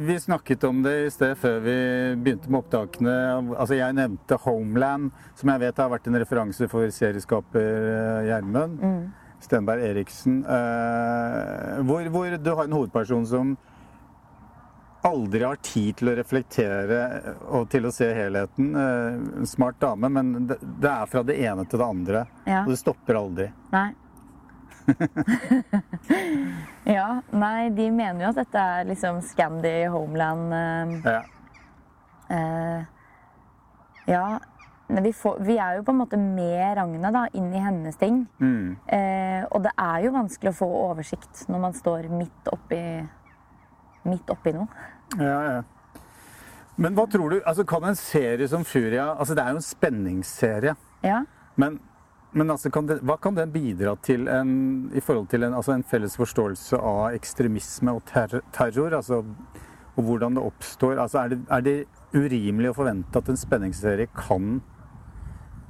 Vi 0.06 0.18
snakket 0.20 0.64
om 0.68 0.82
det 0.84 0.96
i 1.06 1.12
sted 1.14 1.38
før 1.40 1.60
vi 1.64 1.76
begynte 2.20 2.50
med 2.52 2.60
opptakene. 2.64 3.14
Altså, 3.56 3.76
Jeg 3.80 3.96
nevnte 3.96 4.38
Homeland, 4.44 5.12
som 5.40 5.50
jeg 5.54 5.60
vet 5.64 5.78
har 5.78 5.90
vært 5.94 6.08
en 6.12 6.20
referanse 6.20 6.68
for 6.72 6.92
serieskaper 6.92 8.26
Gjermund. 8.28 8.80
Gjermund. 8.82 9.14
Stenberg 9.46 9.84
Eriksen. 9.86 10.40
eh, 10.48 11.82
hvor, 11.86 12.08
hvor 12.10 12.38
du 12.42 12.50
har 12.56 12.64
en 12.66 12.72
hovedperson 12.76 13.26
som 13.30 13.58
aldri 15.06 15.44
har 15.46 15.60
tid 15.62 16.00
til 16.00 16.10
å 16.10 16.16
reflektere 16.18 16.96
og 17.54 17.68
til 17.70 17.86
å 17.86 17.92
se 17.94 18.08
helheten. 18.18 18.72
Eh, 18.76 19.20
En 19.42 19.46
smart 19.46 19.78
dame, 19.80 20.10
men 20.10 20.48
det, 20.50 20.58
det 20.82 20.90
er 20.90 21.06
fra 21.12 21.22
det 21.24 21.38
ene 21.46 21.66
til 21.70 21.78
det 21.80 21.86
andre. 21.86 22.24
Ja. 22.48 22.64
Og 22.64 22.72
det 22.74 22.80
stopper 22.82 23.20
aldri. 23.20 23.52
Nei. 23.72 23.92
ja, 26.86 27.22
nei, 27.34 27.70
de 27.76 27.90
mener 27.92 28.26
jo 28.26 28.32
at 28.32 28.40
dette 28.44 28.60
er 28.80 28.88
liksom 28.90 29.22
Scandi 29.26 29.86
Homeland 29.92 30.54
eh, 30.54 31.00
Ja. 31.06 31.22
eh, 32.30 32.84
Ja, 34.06 34.40
men 34.88 35.02
vi, 35.04 35.14
får, 35.18 35.40
vi 35.42 35.56
er 35.58 35.80
jo 35.80 35.84
på 35.88 35.92
en 35.96 36.02
måte 36.04 36.18
med 36.22 36.76
Ragna 36.78 37.10
da, 37.12 37.24
inn 37.34 37.48
i 37.58 37.62
hennes 37.64 37.96
ting. 37.98 38.20
Mm. 38.38 38.76
Eh, 38.86 39.42
og 39.50 39.64
det 39.66 39.72
er 39.82 40.04
jo 40.06 40.12
vanskelig 40.14 40.52
å 40.54 40.58
få 40.60 40.68
oversikt 40.92 41.48
når 41.50 41.60
man 41.64 41.74
står 41.74 42.06
midt 42.14 42.52
oppi, 42.54 42.78
midt 44.06 44.30
oppi 44.30 44.54
noe. 44.54 44.68
Ja, 45.18 45.40
ja. 45.50 45.64
Men 46.78 46.94
hva 46.94 47.08
tror 47.10 47.34
du, 47.34 47.40
altså 47.48 47.66
kan 47.66 47.84
en 47.88 47.96
serie 47.98 48.46
som 48.52 48.66
Furia 48.68 49.06
altså 49.16 49.32
Det 49.38 49.44
er 49.46 49.54
jo 49.56 49.60
en 49.62 49.66
spenningsserie. 49.66 50.74
Ja. 51.08 51.22
Men, 51.56 51.80
men 52.36 52.52
altså 52.52 52.70
kan 52.74 52.88
det, 52.90 53.00
hva 53.08 53.16
kan 53.22 53.38
den 53.38 53.52
bidra 53.54 53.94
til 54.04 54.28
en, 54.28 54.50
i 54.92 55.00
forhold 55.00 55.30
til 55.32 55.46
en, 55.48 55.54
altså 55.56 55.72
en 55.72 55.86
felles 55.88 56.18
forståelse 56.20 56.78
av 56.84 57.16
ekstremisme 57.16 57.94
og 57.96 58.04
ter 58.10 58.42
terror? 58.56 58.98
Altså, 58.98 59.22
og 59.96 60.04
hvordan 60.04 60.36
det 60.36 60.44
oppstår? 60.44 61.00
Altså 61.00 61.22
er, 61.22 61.32
det, 61.32 61.38
er 61.48 61.64
det 61.64 61.76
urimelig 62.12 62.74
å 62.74 62.76
forvente 62.76 63.22
at 63.22 63.32
en 63.32 63.40
spenningsserie 63.40 64.10
kan 64.12 64.58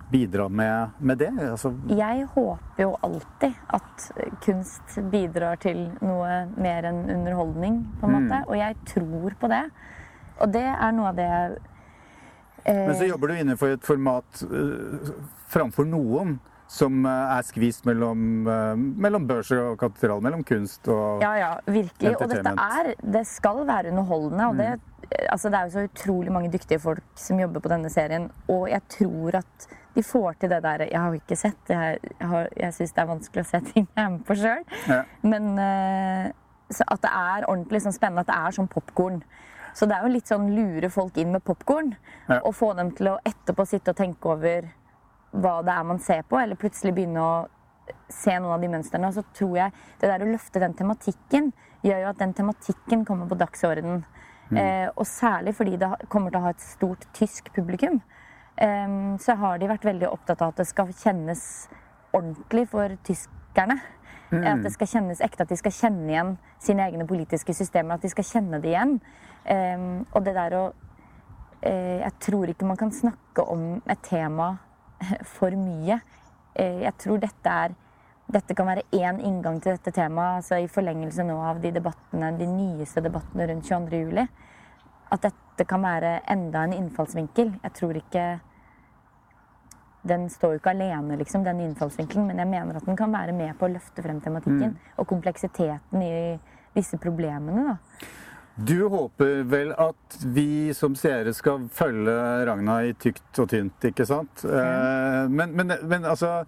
bidra 0.10 0.48
med, 0.50 0.98
med 0.98 1.22
det? 1.22 1.30
Altså, 1.52 1.76
Jeg 1.94 2.26
håper 2.34 2.82
jo 2.82 2.96
alltid 3.06 3.62
at 3.78 4.10
kunst 4.46 4.98
bidrar 5.14 5.62
til 5.62 5.86
noe 6.02 6.42
mer 6.58 6.90
enn 6.90 7.06
underholdning, 7.20 7.84
på 8.02 8.10
en 8.10 8.18
måte. 8.18 8.42
Og 8.50 8.58
jeg 8.58 8.80
tror 8.90 9.38
på 9.38 9.52
det. 9.54 9.64
Og 10.42 10.52
det 10.58 10.66
er 10.66 10.98
noe 10.98 11.14
av 11.14 11.22
det 11.22 11.30
jeg 11.30 11.56
eh, 12.66 12.84
men 12.90 12.98
så 12.98 13.06
jobber 13.06 13.30
du 13.30 13.38
innenfor 13.38 13.78
et 13.78 13.86
format 13.86 14.46
uh, 14.50 15.14
framfor 15.54 15.86
noen 15.88 16.40
som 16.68 17.06
eh, 17.06 17.38
er 17.38 17.46
skvist 17.46 17.86
mellom, 17.86 18.48
eh, 18.50 18.76
mellom 19.06 19.28
børser 19.30 19.62
og 19.72 19.78
katedral, 19.80 20.22
mellom 20.26 20.44
kunst 20.44 20.88
og 20.90 21.22
Ja, 21.22 21.34
ja, 21.38 21.52
virkelig. 21.68 22.16
Og 22.22 22.30
dette 22.32 22.54
er 22.58 22.94
Det 23.02 23.26
skal 23.28 23.66
være 23.68 23.92
underholdende. 23.94 24.48
Og 24.50 24.58
det, 24.58 24.70
altså, 25.30 25.50
det 25.50 25.60
er 25.60 25.66
jo 25.70 25.76
så 25.76 25.84
utrolig 25.90 26.32
mange 26.34 26.52
dyktige 26.52 26.80
folk 26.82 27.04
som 27.16 27.40
jobber 27.40 27.60
på 27.62 27.70
denne 27.70 27.90
serien. 27.94 28.30
Og 28.50 28.70
jeg 28.70 28.82
tror 28.90 29.36
at 29.44 29.68
de 29.96 30.04
får 30.04 30.34
til 30.42 30.50
det 30.52 30.62
der 30.64 30.82
Jeg 30.90 31.00
har 31.00 31.08
jo 31.14 31.20
ikke 31.22 31.38
sett. 31.38 31.70
Jeg, 31.70 32.00
har- 32.22 32.50
jeg 32.58 32.74
syns 32.74 32.92
det 32.94 33.02
er 33.04 33.12
vanskelig 33.14 33.44
å 33.46 33.50
se 33.50 33.60
ting 33.72 33.88
jeg 33.96 34.06
er 34.06 34.10
med 34.10 34.26
på 34.26 34.36
sjøl. 34.36 34.64
Ja. 34.90 35.04
Men 35.24 35.58
eh, 35.60 36.32
så 36.72 36.84
at 36.92 37.02
det 37.06 37.12
er 37.14 37.46
ordentlig 37.48 37.82
sånn 37.86 37.94
spennende. 37.94 38.26
At 38.26 38.28
det 38.34 38.36
er 38.42 38.52
sånn 38.58 38.68
popkorn. 38.68 39.22
Så 39.76 39.86
det 39.88 39.96
er 39.98 40.02
jo 40.08 40.12
litt 40.16 40.28
sånn 40.28 40.50
lure 40.56 40.90
folk 40.90 41.18
inn 41.22 41.32
med 41.32 41.44
popkorn. 41.46 41.94
Ja. 42.28 42.40
Og 42.44 42.56
få 42.56 42.74
dem 42.76 42.90
til 42.98 43.12
å 43.14 43.20
etterpå 43.24 43.68
sitte 43.68 43.92
og 43.94 43.98
tenke 44.00 44.26
over 44.34 44.68
hva 45.42 45.60
det 45.66 45.74
er 45.76 45.88
man 45.88 46.02
ser 46.04 46.24
på, 46.28 46.40
eller 46.40 46.60
plutselig 46.60 46.94
begynne 46.96 47.22
å 47.24 47.36
se 48.10 48.34
noen 48.40 48.56
av 48.56 48.64
de 48.64 48.72
mønstrene. 48.72 49.10
Og 49.10 49.18
så 49.18 49.24
tror 49.36 49.58
jeg 49.60 49.74
det 50.02 50.10
der 50.10 50.26
å 50.26 50.30
løfte 50.30 50.62
den 50.64 50.76
tematikken 50.78 51.52
gjør 51.86 52.04
jo 52.04 52.12
at 52.12 52.22
den 52.22 52.36
tematikken 52.38 53.06
kommer 53.08 53.30
på 53.30 53.38
dagsordenen. 53.40 54.06
Eh, 54.54 54.88
og 54.94 55.08
særlig 55.10 55.56
fordi 55.58 55.78
det 55.82 55.90
kommer 56.10 56.30
til 56.30 56.38
å 56.38 56.46
ha 56.46 56.54
et 56.54 56.62
stort 56.62 57.08
tysk 57.18 57.50
publikum. 57.56 58.00
Eh, 58.62 58.88
så 59.22 59.38
har 59.42 59.60
de 59.60 59.70
vært 59.70 59.88
veldig 59.88 60.10
opptatt 60.12 60.44
av 60.46 60.54
at 60.54 60.62
det 60.62 60.70
skal 60.70 60.94
kjennes 60.94 61.44
ordentlig 62.16 62.68
for 62.72 62.98
tyskerne. 63.08 63.80
At 64.36 64.64
det 64.66 64.72
skal 64.74 64.90
kjennes 64.90 65.22
ekte, 65.24 65.46
at 65.46 65.52
de 65.54 65.58
skal 65.60 65.72
kjenne 65.72 66.10
igjen 66.10 66.32
sine 66.60 66.84
egne 66.90 67.06
politiske 67.08 67.54
systemer. 67.56 67.96
At 67.96 68.04
de 68.04 68.10
skal 68.12 68.26
kjenne 68.28 68.60
det 68.60 68.74
igjen. 68.74 68.98
Eh, 69.46 69.86
og 70.12 70.26
det 70.26 70.34
der 70.36 70.58
å 70.58 70.64
eh, 71.62 72.02
Jeg 72.02 72.14
tror 72.20 72.50
ikke 72.50 72.68
man 72.68 72.80
kan 72.80 72.92
snakke 72.92 73.46
om 73.46 73.82
et 73.86 74.02
tema 74.06 74.56
for 75.38 75.56
mye. 75.60 76.00
Eh, 76.56 76.84
jeg 76.86 76.96
tror 77.02 77.24
dette 77.24 77.58
er 77.66 77.76
dette 78.26 78.56
kan 78.58 78.66
være 78.66 78.88
én 78.98 79.20
inngang 79.22 79.60
til 79.62 79.76
dette 79.76 79.92
temaet, 79.94 80.40
altså 80.40 80.58
i 80.58 80.70
forlengelse 80.72 81.24
nå 81.28 81.36
av 81.46 81.60
de 81.62 81.70
debattene, 81.76 82.32
de 82.40 82.48
nyeste 82.50 83.04
debattene 83.06 83.46
rundt 83.52 83.68
22. 83.70 84.00
juli. 84.02 84.26
At 85.14 85.28
dette 85.28 85.68
kan 85.70 85.86
være 85.86 86.18
enda 86.34 86.64
en 86.66 86.74
innfallsvinkel. 86.74 87.54
Jeg 87.64 87.74
tror 87.80 88.02
ikke 88.02 88.26
Den 90.06 90.28
står 90.30 90.52
jo 90.52 90.58
ikke 90.60 90.70
alene, 90.70 91.16
liksom, 91.18 91.42
den 91.44 91.64
innfallsvinkelen, 91.64 92.28
men 92.28 92.38
jeg 92.38 92.48
mener 92.48 92.76
at 92.78 92.86
den 92.86 92.96
kan 92.96 93.10
være 93.10 93.34
med 93.34 93.56
på 93.58 93.66
å 93.66 93.72
løfte 93.74 94.04
frem 94.06 94.20
tematikken 94.22 94.76
og 95.02 95.08
kompleksiteten 95.10 96.04
i 96.06 96.38
disse 96.76 97.00
problemene. 97.02 97.64
da. 97.72 97.78
Du 98.56 98.86
håper 98.88 99.42
vel 99.52 99.74
at 99.76 100.16
vi 100.32 100.72
som 100.74 100.94
seere 100.96 101.34
skal 101.36 101.66
følge 101.76 102.14
Ragna 102.48 102.78
i 102.88 102.94
tykt 102.96 103.42
og 103.44 103.50
tynt, 103.52 103.84
ikke 103.90 104.06
sant? 104.08 104.46
Eh, 104.48 105.26
Men, 105.28 105.52
men, 105.58 105.74
men 105.84 106.06
altså 106.08 106.46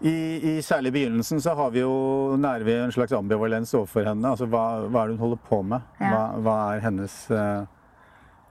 i, 0.00 0.12
I 0.56 0.62
særlig 0.62 0.92
begynnelsen 0.94 1.42
så 1.42 1.52
har 1.58 1.72
vi 1.74 1.82
jo 1.82 2.36
nærer 2.40 2.64
vi 2.64 2.76
en 2.78 2.92
slags 2.94 3.12
ambivalens 3.12 3.74
overfor 3.74 4.06
henne. 4.06 4.30
Altså 4.30 4.46
hva, 4.46 4.86
hva 4.86 5.02
er 5.02 5.10
det 5.10 5.16
hun 5.18 5.24
holder 5.26 5.42
på 5.48 5.58
med? 5.72 5.90
Ja. 6.00 6.12
Hva, 6.14 6.22
hva 6.46 6.54
er 6.76 6.84
hennes 6.86 7.16
eh, 7.34 7.66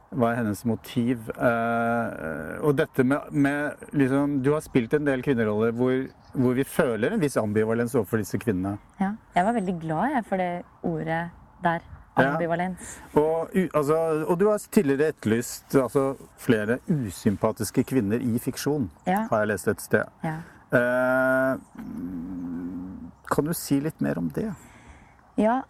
hva 0.10 0.32
er 0.34 0.40
hennes 0.42 0.66
motiv? 0.66 1.30
Eh, 1.38 2.60
og 2.66 2.76
dette 2.78 3.06
med, 3.06 3.32
med 3.32 3.90
liksom, 3.94 4.40
Du 4.44 4.52
har 4.56 4.62
spilt 4.66 4.94
en 4.98 5.06
del 5.08 5.24
kvinneroller 5.26 5.72
hvor, 5.78 6.04
hvor 6.34 6.58
vi 6.58 6.66
føler 6.68 7.14
en 7.16 7.24
viss 7.24 7.38
ambivalens 7.40 7.96
overfor 7.96 8.22
disse 8.22 8.38
kvinnene. 8.42 8.76
Ja. 9.00 9.14
Jeg 9.38 9.48
var 9.48 9.58
veldig 9.58 9.78
glad 9.86 10.16
jeg, 10.18 10.26
for 10.30 10.44
det 10.44 10.52
ordet 10.90 11.24
der. 11.64 11.88
Ja. 12.18 12.36
Og, 13.16 13.50
altså, 13.74 13.98
og 14.28 14.40
du 14.40 14.48
har 14.50 14.58
tidligere 14.72 15.14
etterlyst 15.14 15.76
altså, 15.80 16.16
flere 16.38 16.80
usympatiske 16.90 17.84
kvinner 17.88 18.20
i 18.20 18.40
fiksjon, 18.40 18.90
Ja. 19.08 19.28
har 19.32 19.40
jeg 19.46 19.48
lest 19.48 19.68
et 19.68 19.82
sted. 19.82 20.04
Ja. 20.24 20.38
Eh, 20.74 21.58
kan 23.30 23.46
du 23.46 23.54
si 23.54 23.80
litt 23.80 24.02
mer 24.02 24.18
om 24.18 24.30
det? 24.36 24.50
Ja, 25.40 25.62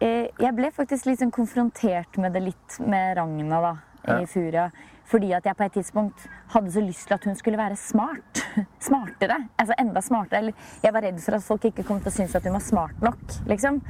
eh, 0.00 0.28
jeg 0.38 0.54
ble 0.56 0.70
faktisk 0.74 1.06
litt 1.06 1.20
sånn 1.22 1.32
konfrontert 1.32 2.18
med 2.18 2.32
det 2.36 2.42
litt 2.50 2.78
med 2.80 3.16
Ragna 3.16 3.60
da, 3.60 3.74
i 4.20 4.26
Furia. 4.26 4.70
Fordi 5.10 5.32
at 5.34 5.42
jeg 5.44 5.56
på 5.58 5.64
et 5.64 5.72
tidspunkt 5.74 6.26
hadde 6.52 6.70
så 6.70 6.80
lyst 6.86 7.08
til 7.08 7.14
at 7.16 7.24
hun 7.26 7.34
skulle 7.34 7.58
være 7.58 7.74
smart. 7.76 8.44
Smartere. 8.78 9.40
Altså 9.58 9.74
enda 9.78 10.00
smartere. 10.06 10.38
Eller 10.38 10.52
jeg 10.84 10.92
var 10.94 11.02
redd 11.02 11.18
for 11.24 11.34
at 11.34 11.42
folk 11.42 11.64
ikke 11.66 11.82
kom 11.88 11.98
til 12.00 12.12
å 12.12 12.14
synes 12.14 12.36
at 12.38 12.46
hun 12.46 12.54
var 12.54 12.62
smart 12.62 13.00
nok. 13.02 13.18
liksom. 13.50 13.80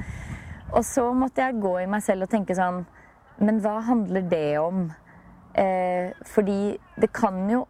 Og 0.71 0.85
så 0.87 1.05
måtte 1.13 1.43
jeg 1.43 1.59
gå 1.61 1.73
i 1.81 1.89
meg 1.89 2.03
selv 2.05 2.27
og 2.27 2.31
tenke 2.31 2.55
sånn 2.55 2.83
Men 3.41 3.59
hva 3.63 3.79
handler 3.87 4.23
det 4.31 4.59
om? 4.61 4.85
Eh, 5.53 6.11
fordi 6.31 6.77
det 7.01 7.11
kan 7.15 7.43
jo 7.51 7.65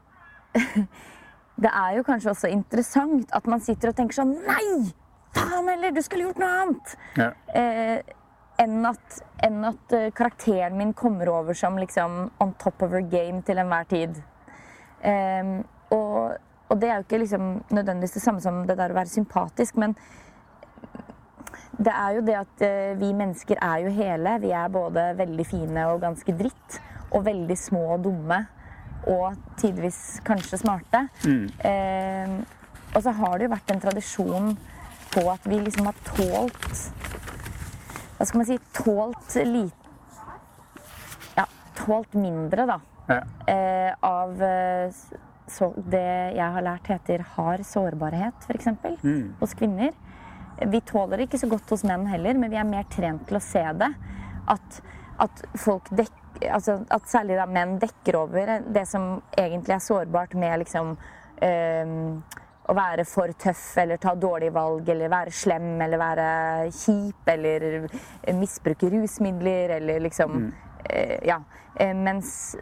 Det 1.61 1.69
er 1.69 1.97
jo 1.97 2.05
kanskje 2.05 2.31
også 2.33 2.49
interessant 2.51 3.31
at 3.35 3.47
man 3.49 3.61
sitter 3.63 3.91
og 3.91 3.97
tenker 3.97 4.21
sånn 4.21 4.35
Nei! 4.45 4.91
Faen 5.31 5.69
heller, 5.71 5.93
du 5.95 6.01
skulle 6.03 6.27
gjort 6.27 6.41
noe 6.41 6.55
annet! 6.61 6.95
Ja. 7.15 7.29
eh, 7.55 8.17
enn 8.61 8.85
at, 8.85 9.19
enn 9.45 9.61
at 9.69 9.93
eh, 9.95 10.09
karakteren 10.15 10.75
min 10.77 10.91
kommer 10.97 11.29
over 11.31 11.55
som 11.57 11.77
liksom 11.79 12.25
on 12.43 12.51
top 12.61 12.83
of 12.83 12.91
her 12.91 13.05
game 13.07 13.39
til 13.47 13.61
enhver 13.61 13.87
tid. 13.89 14.19
Eh, 15.07 15.53
og, 15.95 16.35
og 16.67 16.81
det 16.81 16.89
er 16.89 16.99
jo 16.99 17.05
ikke 17.07 17.21
liksom 17.23 17.47
nødvendigvis 17.71 18.17
det 18.17 18.25
samme 18.25 18.43
som 18.43 18.61
det 18.67 18.77
der 18.79 18.93
å 18.93 18.99
være 18.99 19.13
sympatisk, 19.13 19.79
men 19.81 19.95
det 21.77 21.93
er 21.93 22.15
jo 22.17 22.23
det 22.27 22.37
at 22.39 22.63
eh, 22.67 22.93
vi 22.99 23.11
mennesker 23.17 23.59
er 23.61 23.83
jo 23.85 23.93
hele. 23.95 24.37
Vi 24.43 24.51
er 24.55 24.73
både 24.73 25.11
veldig 25.19 25.45
fine 25.47 25.85
og 25.91 26.01
ganske 26.03 26.35
dritt. 26.37 26.79
Og 27.11 27.25
veldig 27.25 27.57
små 27.59 27.85
og 27.97 28.03
dumme. 28.05 28.39
Og 29.11 29.37
tidvis 29.59 30.21
kanskje 30.25 30.61
smarte. 30.61 31.07
Em, 31.27 32.41
og 32.91 33.03
så 33.03 33.13
har 33.17 33.37
det 33.37 33.47
jo 33.47 33.53
vært 33.55 33.73
en 33.73 33.81
tradisjon 33.83 34.51
på 35.11 35.23
at 35.31 35.47
vi 35.49 35.59
liksom 35.59 35.89
har 35.89 35.97
tålt 36.07 36.91
hva 38.21 38.27
skal 38.29 38.37
man 38.37 38.45
si, 38.45 38.59
tålt 38.77 39.35
lite 39.49 39.95
Ja, 41.33 41.47
tålt 41.73 42.13
mindre, 42.13 42.67
da. 42.69 42.75
Ja. 43.09 43.21
Eh, 43.49 43.95
av 44.05 44.43
eh, 44.45 44.93
så 45.49 45.71
det 45.75 46.35
jeg 46.37 46.53
har 46.53 46.61
lært 46.61 46.91
heter 46.91 47.23
hard 47.33 47.65
sårbarhet, 47.65 48.45
f.eks. 48.45 48.69
Mm. 49.01 49.33
Hos 49.39 49.55
kvinner. 49.57 49.95
Vi 50.67 50.81
tåler 50.81 51.17
det 51.17 51.29
ikke 51.29 51.39
så 51.41 51.49
godt 51.49 51.69
hos 51.73 51.83
menn 51.87 52.05
heller, 52.09 52.37
men 52.37 52.51
vi 52.51 52.59
er 52.59 52.67
mer 52.67 52.83
trent 52.91 53.27
til 53.27 53.37
å 53.39 53.43
se 53.43 53.63
det. 53.81 53.89
At, 54.51 54.81
at 55.21 55.43
folk 55.57 55.89
dek, 55.95 56.11
altså 56.49 56.79
at 56.89 57.09
særlig 57.09 57.37
da 57.39 57.45
menn 57.49 57.79
dekker 57.81 58.17
over 58.19 58.59
det 58.67 58.85
som 58.89 59.21
egentlig 59.37 59.75
er 59.75 59.83
sårbart 59.85 60.33
med 60.33 60.59
liksom 60.63 60.95
øh, 61.43 61.95
å 62.71 62.75
være 62.77 63.05
for 63.09 63.33
tøff 63.41 63.77
eller 63.81 63.97
ta 64.01 64.13
dårlige 64.15 64.53
valg 64.55 64.89
eller 64.93 65.11
være 65.11 65.33
slem 65.33 65.81
eller 65.81 65.99
være 66.01 66.27
kjip 66.77 67.31
eller 67.33 67.87
misbruke 68.37 68.89
rusmidler 68.93 69.77
eller 69.79 69.99
liksom 70.07 70.31
Mm. 70.31 70.51
øh, 70.93 71.17
Ja. 71.27 71.41
Eh, 71.79 71.95
mens 71.95 72.55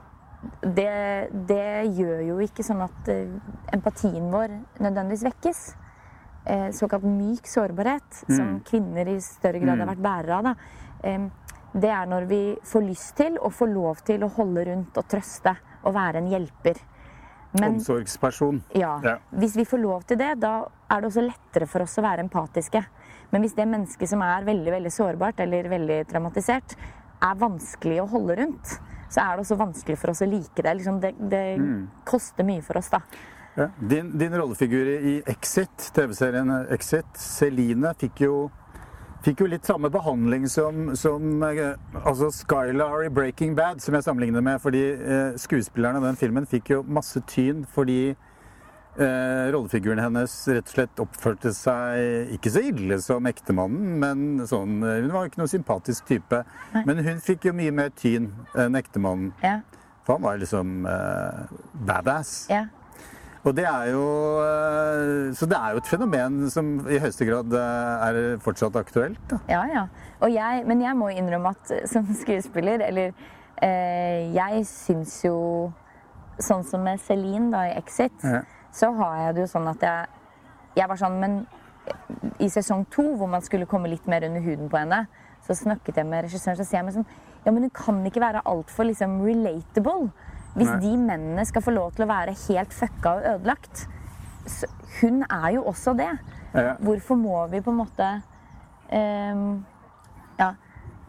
det, 0.63 1.29
det 1.47 1.91
gjør 1.97 2.21
jo 2.27 2.39
ikke 2.39 2.63
sånn 2.63 2.81
at 2.85 3.09
eh, 3.11 3.27
empatien 3.73 4.31
vår 4.31 4.53
nødvendigvis 4.79 5.23
vekkes. 5.27 5.61
Eh, 6.49 6.71
såkalt 6.73 7.03
myk 7.05 7.45
sårbarhet, 7.45 8.23
Mm. 8.27 8.35
som 8.37 8.59
kvinner 8.65 9.07
i 9.07 9.19
større 9.21 9.59
grad 9.61 9.77
har 9.77 9.85
vært 9.95 10.01
bærere 10.01 10.37
av. 10.37 10.43
Da. 10.43 10.55
Det 11.73 11.89
er 11.93 12.05
når 12.09 12.25
vi 12.27 12.39
får 12.65 12.81
lyst 12.87 13.15
til 13.19 13.37
og 13.37 13.51
får 13.53 13.69
lov 13.73 13.99
til 14.07 14.23
å 14.25 14.29
holde 14.33 14.63
rundt 14.65 14.97
og 14.97 15.05
trøste 15.07 15.55
og 15.85 15.93
være 15.93 16.15
en 16.23 16.27
hjelper. 16.31 16.79
Men 17.59 17.75
Omsorgsperson. 17.77 18.61
ja, 18.75 18.99
Ja. 19.03 19.17
hvis 19.35 19.55
vi 19.55 19.63
får 19.65 19.79
lov 19.81 20.03
til 20.07 20.17
det, 20.17 20.39
da 20.39 20.65
er 20.89 21.01
det 21.01 21.09
også 21.11 21.21
lettere 21.31 21.67
for 21.67 21.81
oss 21.81 21.97
å 21.97 22.01
være 22.03 22.19
empatiske. 22.27 22.83
Men 23.31 23.41
hvis 23.43 23.55
det 23.55 23.67
mennesket 23.67 24.07
som 24.09 24.21
er 24.21 24.43
veldig 24.43 24.71
veldig 24.71 24.91
sårbart 24.91 25.39
eller 25.39 25.63
veldig 25.69 26.07
traumatisert, 26.07 26.75
er 27.21 27.35
vanskelig 27.35 28.01
å 28.01 28.09
holde 28.09 28.35
rundt, 28.37 28.79
så 29.09 29.21
er 29.21 29.37
det 29.37 29.45
også 29.45 29.57
vanskelig 29.57 29.97
for 29.97 30.09
oss 30.09 30.21
å 30.21 30.29
like 30.29 30.55
det. 30.63 30.77
Liksom 30.77 30.99
det, 30.99 31.15
det 31.29 31.59
Mm. 31.59 31.87
koster 32.05 32.43
mye 32.43 32.61
for 32.63 32.77
oss, 32.77 32.89
da. 32.89 32.99
Ja. 33.59 33.67
Din, 33.91 34.13
din 34.17 34.35
rollefigur 34.39 34.87
i 34.87 35.17
Exit, 35.27 35.89
TV-serien 35.95 36.51
Exit, 36.71 37.09
Celine, 37.19 37.91
fikk 37.99 38.23
jo, 38.23 38.37
fikk 39.25 39.43
jo 39.43 39.49
litt 39.51 39.67
samme 39.67 39.91
behandling 39.91 40.47
som, 40.47 40.93
som 40.95 41.43
eh, 41.43 41.75
altså 42.05 42.31
Skylar 42.31 43.03
i 43.05 43.11
Breaking 43.11 43.57
Bad, 43.59 43.81
som 43.83 43.97
jeg 43.97 44.07
sammenligner 44.07 44.45
med. 44.45 44.61
Fordi 44.63 44.83
eh, 44.95 45.37
skuespillerne 45.41 45.99
i 45.99 46.07
den 46.07 46.19
filmen 46.21 46.47
fikk 46.49 46.71
jo 46.77 46.81
masse 46.87 47.19
tyn 47.27 47.65
fordi 47.75 48.13
eh, 48.13 49.45
rollefiguren 49.53 49.99
hennes 50.03 50.33
rett 50.47 50.65
og 50.71 50.73
slett 50.77 51.03
oppførte 51.03 51.51
seg 51.55 52.31
ikke 52.37 52.51
så 52.55 52.63
ille 52.71 52.97
som 53.03 53.27
ektemannen, 53.29 53.99
men 54.01 54.47
sånn 54.49 54.79
eh, 54.83 55.01
Hun 55.03 55.11
var 55.13 55.25
jo 55.27 55.33
ikke 55.33 55.43
noen 55.43 55.51
sympatisk 55.57 56.07
type. 56.09 56.41
Nei. 56.73 56.85
Men 56.87 57.03
hun 57.05 57.21
fikk 57.23 57.49
jo 57.51 57.55
mye 57.59 57.75
mer 57.75 57.91
tyn 57.99 58.31
enn 58.55 58.79
ektemannen. 58.79 59.33
Ja, 59.43 59.59
For 60.07 60.17
han 60.17 60.25
var 60.29 60.39
liksom 60.41 60.85
eh, 60.89 61.55
badass. 61.91 62.35
ja. 62.51 62.65
Og 63.49 63.55
det 63.57 63.65
er 63.65 63.87
jo 63.91 64.03
eh, 64.43 65.33
Så 65.37 65.47
det 65.49 65.57
er 65.57 65.73
jo 65.73 65.81
et 65.81 65.89
fenomen 65.89 66.39
som 66.53 66.69
i 66.85 66.99
høyeste 67.01 67.25
grad 67.27 67.53
eh, 67.57 68.07
er 68.09 68.19
fortsatt 68.43 68.75
aktuelt. 68.79 69.19
Da. 69.31 69.39
Ja, 69.49 69.63
ja. 69.73 69.83
Jeg, 70.29 70.65
men 70.69 70.81
jeg 70.83 70.97
må 70.99 71.09
innrømme 71.13 71.53
at 71.55 71.71
eh, 71.75 71.85
som 71.89 72.05
skuespiller, 72.21 72.83
eller 72.87 73.11
eh, 73.63 74.29
Jeg 74.35 74.65
syns 74.69 75.19
jo 75.25 75.37
Sånn 76.39 76.61
som 76.63 76.85
med 76.85 77.01
Celine 77.03 77.49
da 77.51 77.65
i 77.67 77.73
Exit, 77.81 78.21
Ja. 78.23 78.43
så 78.71 78.93
har 78.95 79.17
jeg 79.25 79.33
det 79.35 79.41
jo 79.43 79.49
sånn 79.57 79.65
at 79.73 79.81
jeg 79.83 80.05
Jeg 80.79 80.87
var 80.87 80.99
sånn, 81.01 81.17
men 81.19 81.39
i 82.39 82.47
sesong 82.53 82.83
to, 82.93 83.03
hvor 83.17 83.27
man 83.27 83.41
skulle 83.41 83.65
komme 83.67 83.89
litt 83.89 84.05
mer 84.07 84.23
under 84.27 84.43
huden 84.45 84.69
på 84.69 84.77
henne, 84.77 85.01
så 85.41 85.55
snakket 85.57 85.97
jeg 85.97 86.05
med 86.05 86.27
regissøren, 86.27 86.55
så 86.59 86.63
sier 86.67 86.77
jeg 86.83 86.85
meg 86.87 86.95
sånn 86.99 87.07
Ja, 87.47 87.51
men 87.55 87.65
hun 87.65 87.73
kan 87.73 87.99
ikke 88.05 88.21
være 88.21 88.43
altfor 88.47 88.85
liksom 88.87 89.17
relatable. 89.25 90.11
Hvis 90.59 90.69
Nei. 90.73 90.79
de 90.83 90.91
mennene 90.99 91.45
skal 91.47 91.63
få 91.63 91.71
lov 91.75 91.93
til 91.95 92.03
å 92.05 92.09
være 92.11 92.35
helt 92.47 92.73
fucka 92.75 93.15
og 93.17 93.27
ødelagt. 93.33 93.85
Så 94.49 94.67
hun 94.99 95.23
er 95.29 95.49
jo 95.55 95.63
også 95.71 95.93
det. 95.97 96.11
Ja. 96.53 96.73
Hvorfor 96.83 97.15
må 97.19 97.39
vi 97.51 97.61
på 97.63 97.71
en 97.71 97.79
måte 97.79 98.07
ehm, 98.91 99.63
Ja. 100.39 100.51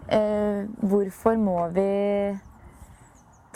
eh, 0.09 0.64
hvorfor 0.83 1.37
må 1.40 1.59
vi 1.75 1.87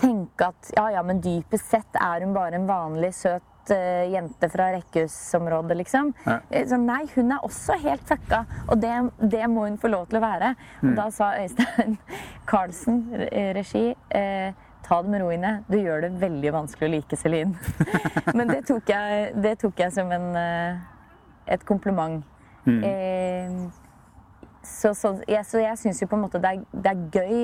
tenke 0.01 0.49
at 0.51 0.71
ja, 0.77 0.89
ja, 0.97 1.03
men 1.07 1.21
dypest 1.23 1.69
sett 1.71 1.99
er 2.01 2.25
hun 2.25 2.33
bare 2.35 2.59
en 2.59 2.67
vanlig 2.69 3.13
søt 3.15 3.71
eh, 3.73 4.09
jente 4.13 4.49
fra 4.53 4.71
rekkehusområdet, 4.75 5.77
liksom. 5.79 6.11
Ja. 6.27 6.39
Eh, 6.51 6.67
Så 6.69 6.77
nei, 6.81 7.03
hun 7.15 7.31
er 7.33 7.45
også 7.47 7.77
helt 7.85 8.03
fucka, 8.09 8.43
og 8.69 8.81
det, 8.83 8.95
det 9.31 9.45
må 9.53 9.69
hun 9.69 9.79
få 9.81 9.93
lov 9.93 10.09
til 10.11 10.19
å 10.19 10.25
være. 10.25 10.55
Og 10.83 10.97
da 10.99 11.07
sa 11.15 11.31
Øystein 11.41 11.99
Carlsen, 12.51 13.05
re- 13.23 13.53
regi, 13.61 13.87
eh, 14.11 14.53
ta 14.85 15.01
det 15.03 15.11
med 15.11 15.23
ro 15.23 15.31
Ine. 15.33 15.57
Du 15.69 15.79
gjør 15.79 16.05
det 16.05 16.13
veldig 16.21 16.53
vanskelig 16.55 16.89
å 16.89 16.93
like 16.95 17.19
Celine. 17.19 17.57
Men 18.37 18.53
det 18.53 18.63
tok 18.69 18.91
jeg, 18.93 19.33
det 19.41 19.57
tok 19.63 19.81
jeg 19.81 19.95
som 19.97 20.13
en, 20.13 20.31
eh, 20.37 20.79
et 21.57 21.65
kompliment. 21.69 22.23
Eh, 22.65 23.51
så, 24.65 24.95
så 24.97 25.19
jeg, 25.29 25.45
så 25.45 25.61
jeg 25.61 25.81
syns 25.81 26.01
jo 26.01 26.09
på 26.09 26.17
en 26.17 26.25
måte 26.25 26.41
det 26.41 26.55
er, 26.55 26.63
det 26.73 26.93
er 26.95 27.03
gøy 27.13 27.41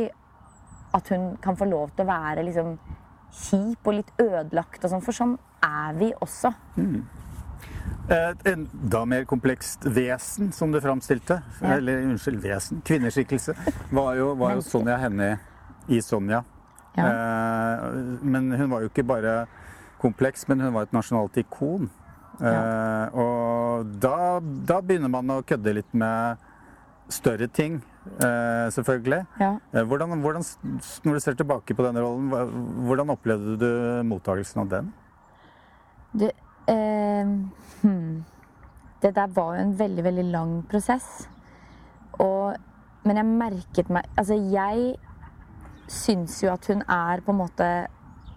at 0.97 1.11
hun 1.13 1.35
kan 1.43 1.57
få 1.57 1.69
lov 1.69 1.93
til 1.95 2.07
å 2.07 2.11
være 2.11 2.45
liksom 2.47 2.79
kjip 3.31 3.87
og 3.87 3.99
litt 3.99 4.13
ødelagt 4.19 4.85
og 4.85 4.93
sånn, 4.93 5.03
for 5.05 5.15
sånn 5.15 5.35
er 5.63 5.99
vi 6.01 6.09
også. 6.25 6.51
Et 8.11 8.47
enda 8.51 9.03
mer 9.07 9.27
komplekst 9.29 9.85
vesen, 9.87 10.51
som 10.57 10.73
du 10.73 10.81
framstilte. 10.83 11.43
Ja. 11.61 11.77
Eller 11.77 12.03
unnskyld, 12.09 12.41
vesen. 12.43 12.81
Kvinneskikkelse. 12.87 13.55
Var 13.93 14.17
jo, 14.19 14.33
var 14.41 14.57
jo 14.57 14.65
Sonja 14.67 14.97
Hennie 14.99 15.37
i 15.93 16.01
Sonja. 16.03 16.43
Ja. 16.97 17.07
Eh, 17.07 17.89
men 18.23 18.51
hun 18.53 18.71
var 18.71 18.85
jo 18.85 18.91
ikke 18.91 19.07
bare 19.07 19.35
kompleks, 20.01 20.47
men 20.49 20.61
hun 20.65 20.75
var 20.75 20.89
et 20.89 20.97
nasjonalt 20.97 21.37
ikon. 21.41 21.91
Eh, 22.41 23.19
og 23.21 23.91
da, 24.01 24.41
da 24.41 24.81
begynner 24.81 25.13
man 25.13 25.35
å 25.35 25.43
kødde 25.47 25.77
litt 25.77 25.93
med 25.93 26.41
større 27.13 27.49
ting, 27.53 27.81
eh, 28.23 28.67
selvfølgelig. 28.73 29.21
Ja. 29.43 29.53
Hvordan, 29.85 30.21
hvordan, 30.25 30.47
når 31.05 31.19
du 31.19 31.21
ser 31.21 31.37
tilbake 31.39 31.77
på 31.77 31.85
denne 31.85 32.05
rollen, 32.05 32.31
hvordan 32.87 33.13
opplevde 33.17 33.57
du 33.61 33.71
mottakelsen 34.09 34.65
av 34.65 34.71
den? 34.73 34.93
Du, 36.13 36.27
eh, 36.71 37.35
hmm. 37.83 38.25
Det 39.01 39.15
der 39.17 39.31
var 39.33 39.55
jo 39.57 39.63
en 39.65 39.77
veldig, 39.79 40.03
veldig 40.05 40.25
lang 40.33 40.57
prosess. 40.69 41.29
Og, 42.21 42.57
men 43.05 43.17
jeg 43.17 43.27
merket 43.27 43.89
meg 43.89 44.05
Altså, 44.19 44.37
jeg 44.37 44.99
syns 45.91 46.41
jo 46.45 46.53
at 46.53 46.69
hun 46.71 46.85
er 46.87 47.23
på 47.25 47.35
en 47.35 47.41
måte 47.41 47.69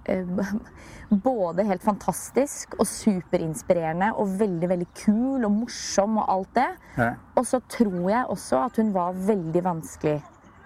eh, 0.09 0.43
både 1.27 1.65
helt 1.67 1.83
fantastisk 1.85 2.75
og 2.79 2.87
superinspirerende 2.89 4.11
og 4.17 4.35
veldig, 4.39 4.69
veldig 4.73 4.89
kul 5.03 5.45
og 5.45 5.51
morsom 5.61 6.17
og 6.21 6.31
alt 6.35 6.55
det. 6.57 6.69
Ja. 6.97 7.11
Og 7.37 7.47
så 7.49 7.61
tror 7.69 7.99
jeg 8.09 8.31
også 8.35 8.63
at 8.65 8.81
hun 8.81 8.93
var 8.95 9.19
veldig 9.29 9.63
vanskelig 9.65 10.17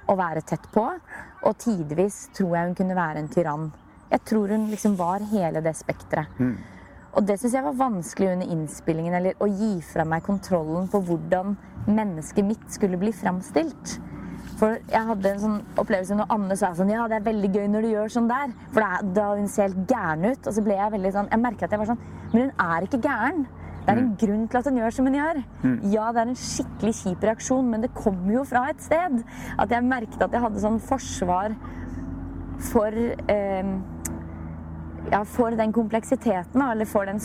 å 0.07 0.15
være 0.17 0.45
tett 0.47 0.69
på. 0.73 0.85
Og 1.43 1.59
tidvis 1.61 2.27
tror 2.37 2.55
jeg 2.55 2.71
hun 2.71 2.79
kunne 2.79 2.97
være 2.97 3.23
en 3.23 3.29
tyrann. 3.31 3.69
Jeg 4.07 4.23
tror 4.23 4.55
hun 4.55 4.69
liksom 4.71 4.95
var 4.99 5.23
hele 5.33 5.61
det 5.63 5.75
spekteret. 5.75 6.39
Og 7.17 7.25
det 7.25 7.39
syns 7.41 7.55
jeg 7.57 7.65
var 7.65 7.79
vanskelig 7.79 8.29
under 8.35 8.51
innspillingen, 8.53 9.15
eller 9.17 9.39
å 9.41 9.47
gi 9.49 9.73
fra 9.81 10.05
meg 10.05 10.23
kontrollen 10.27 10.85
på 10.91 11.01
hvordan 11.07 11.55
mennesket 11.87 12.45
mitt 12.45 12.67
skulle 12.71 12.99
bli 13.01 13.13
framstilt. 13.15 13.97
For 14.57 14.79
jeg 14.89 15.03
hadde 15.11 15.29
en 15.29 15.41
sånn 15.43 15.57
opplevelse 15.77 16.17
når 16.17 16.31
Anne 16.33 16.57
sa 16.57 16.71
sånn 16.77 16.89
Ja, 16.89 17.05
det 17.09 17.19
er 17.19 17.27
veldig 17.27 17.51
gøy 17.53 17.67
når 17.69 17.85
du 17.85 17.91
gjør 17.91 18.13
sånn 18.15 18.29
der. 18.31 18.55
For 18.73 18.81
da, 18.81 19.01
da 19.19 19.27
hun 19.37 19.49
ser 19.53 19.69
helt 19.69 19.91
gæren 19.91 20.25
ut. 20.31 20.41
Og 20.49 20.55
så 20.57 20.63
ble 20.65 20.77
jeg 20.79 20.93
veldig 20.95 21.13
sånn 21.13 21.31
Jeg 21.33 21.43
merket 21.43 21.67
at 21.67 21.75
jeg 21.75 21.83
var 21.83 21.91
sånn 21.91 22.03
Men 22.33 22.39
hun 22.41 22.53
er 22.65 22.87
ikke 22.87 23.01
gæren. 23.05 23.43
Det 23.87 23.93
er 23.93 23.99
en 24.01 24.15
grunn 24.19 24.47
til 24.51 24.59
at 24.59 24.65
hun 24.67 24.77
gjør 24.81 24.95
som 24.97 25.05
hun 25.07 25.15
gjør. 25.15 25.37
Ja, 25.93 26.07
det 26.11 26.19
er 26.19 26.31
en 26.33 26.39
skikkelig 26.41 26.91
kjip 26.97 27.21
reaksjon, 27.23 27.69
men 27.71 27.85
det 27.85 27.93
kommer 27.95 28.33
jo 28.33 28.41
fra 28.49 28.65
et 28.67 28.81
sted. 28.83 29.21
At 29.55 29.71
jeg 29.71 29.85
merket 29.87 30.25
at 30.25 30.33
jeg 30.35 30.43
hadde 30.43 30.59
sånn 30.59 30.81
forsvar 30.83 31.55
for 32.67 32.97
eh, 33.31 33.69
ja, 35.11 35.21
for 35.23 35.55
den 35.55 35.71
kompleksiteten, 35.71 36.59
da, 36.59 36.71
eller 36.73 36.89
for 36.89 37.07
den, 37.07 37.21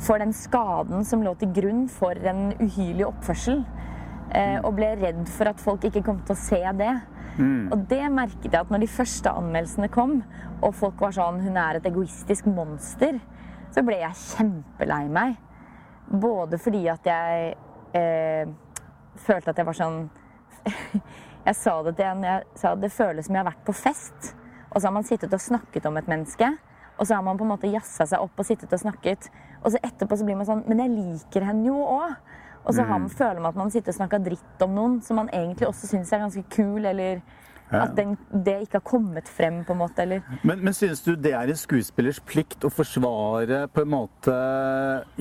for 0.00 0.22
den 0.22 0.32
skaden 0.32 1.04
som 1.04 1.20
lå 1.26 1.34
til 1.40 1.52
grunn 1.52 1.84
for 1.92 2.16
en 2.32 2.54
uhyrlig 2.56 3.04
oppførsel. 3.10 3.60
Eh, 4.30 4.58
og 4.62 4.76
ble 4.76 4.92
redd 5.00 5.24
for 5.28 5.50
at 5.50 5.60
folk 5.60 5.84
ikke 5.88 6.04
kom 6.06 6.20
til 6.22 6.36
å 6.36 6.38
se 6.38 6.60
det. 6.78 6.92
Og 7.40 7.84
det 7.88 8.02
merket 8.12 8.50
jeg 8.50 8.58
at 8.58 8.70
når 8.72 8.82
de 8.82 8.90
første 8.90 9.30
anmeldelsene 9.32 9.88
kom, 9.92 10.18
og 10.60 10.74
folk 10.74 11.00
var 11.00 11.14
sånn 11.16 11.40
'Hun 11.40 11.56
er 11.56 11.76
et 11.76 11.86
egoistisk 11.86 12.46
monster', 12.46 13.20
så 13.70 13.82
ble 13.82 13.96
jeg 14.00 14.12
kjempelei 14.12 15.08
meg. 15.08 15.36
Både 16.10 16.58
fordi 16.58 16.88
at 16.88 17.04
jeg 17.04 17.54
eh, 17.94 18.46
følte 19.16 19.50
at 19.50 19.56
jeg 19.56 19.66
var 19.66 19.72
sånn 19.72 20.10
Jeg 21.46 21.56
sa 21.56 21.82
det 21.82 21.96
til 21.96 22.04
en 22.04 22.22
jeg 22.22 22.42
sa 22.54 22.74
det 22.74 22.92
føles 22.92 23.26
som 23.26 23.34
jeg 23.34 23.44
har 23.44 23.52
vært 23.52 23.64
på 23.64 23.72
fest. 23.72 24.36
Og 24.74 24.80
så 24.80 24.88
har 24.88 24.92
man 24.92 25.04
sittet 25.04 25.32
og 25.32 25.40
snakket 25.40 25.86
om 25.86 25.96
et 25.96 26.08
menneske. 26.08 26.50
Og 26.98 27.06
så 27.06 27.14
har 27.14 27.22
man 27.22 27.38
på 27.38 27.44
en 27.44 27.54
måte 27.54 27.70
jazza 27.72 28.04
seg 28.06 28.20
opp 28.20 28.36
og 28.36 28.44
sittet 28.44 28.72
og 28.72 28.78
snakket. 28.78 29.30
Og 29.64 29.72
så 29.72 29.80
etterpå 29.82 30.18
så 30.18 30.24
blir 30.24 30.36
man 30.36 30.46
sånn 30.46 30.64
Men 30.68 30.78
jeg 30.78 30.90
liker 30.90 31.46
henne 31.48 31.64
jo 31.64 31.80
òg. 31.80 32.12
Og 32.64 32.74
så 32.74 32.84
mm. 32.84 33.08
føler 33.08 33.40
man 33.40 33.52
at 33.54 33.56
man 33.56 33.70
sitter 33.70 33.92
og 33.92 34.00
snakker 34.00 34.24
dritt 34.24 34.64
om 34.64 34.74
noen 34.76 34.98
som 35.02 35.16
man 35.16 35.30
egentlig 35.32 35.68
også 35.68 35.88
syns 35.90 36.12
er 36.12 36.26
ganske 36.26 36.44
kul, 36.52 36.84
eller 36.84 37.22
Ja. 37.70 37.84
at 37.84 37.92
den, 37.94 38.16
det 38.44 38.56
ikke 38.64 38.80
har 38.80 38.82
kommet 38.82 39.28
frem, 39.30 39.60
på 39.64 39.72
en 39.72 39.78
måte. 39.78 40.02
Eller 40.02 40.22
Men, 40.42 40.64
men 40.64 40.74
synes 40.74 41.02
du 41.02 41.14
det 41.14 41.32
er 41.32 41.46
en 41.46 41.56
skuespillers 41.56 42.18
plikt 42.20 42.64
å 42.66 42.70
forsvare 42.70 43.68
på 43.70 43.84
en 43.84 43.92
måte 43.92 44.34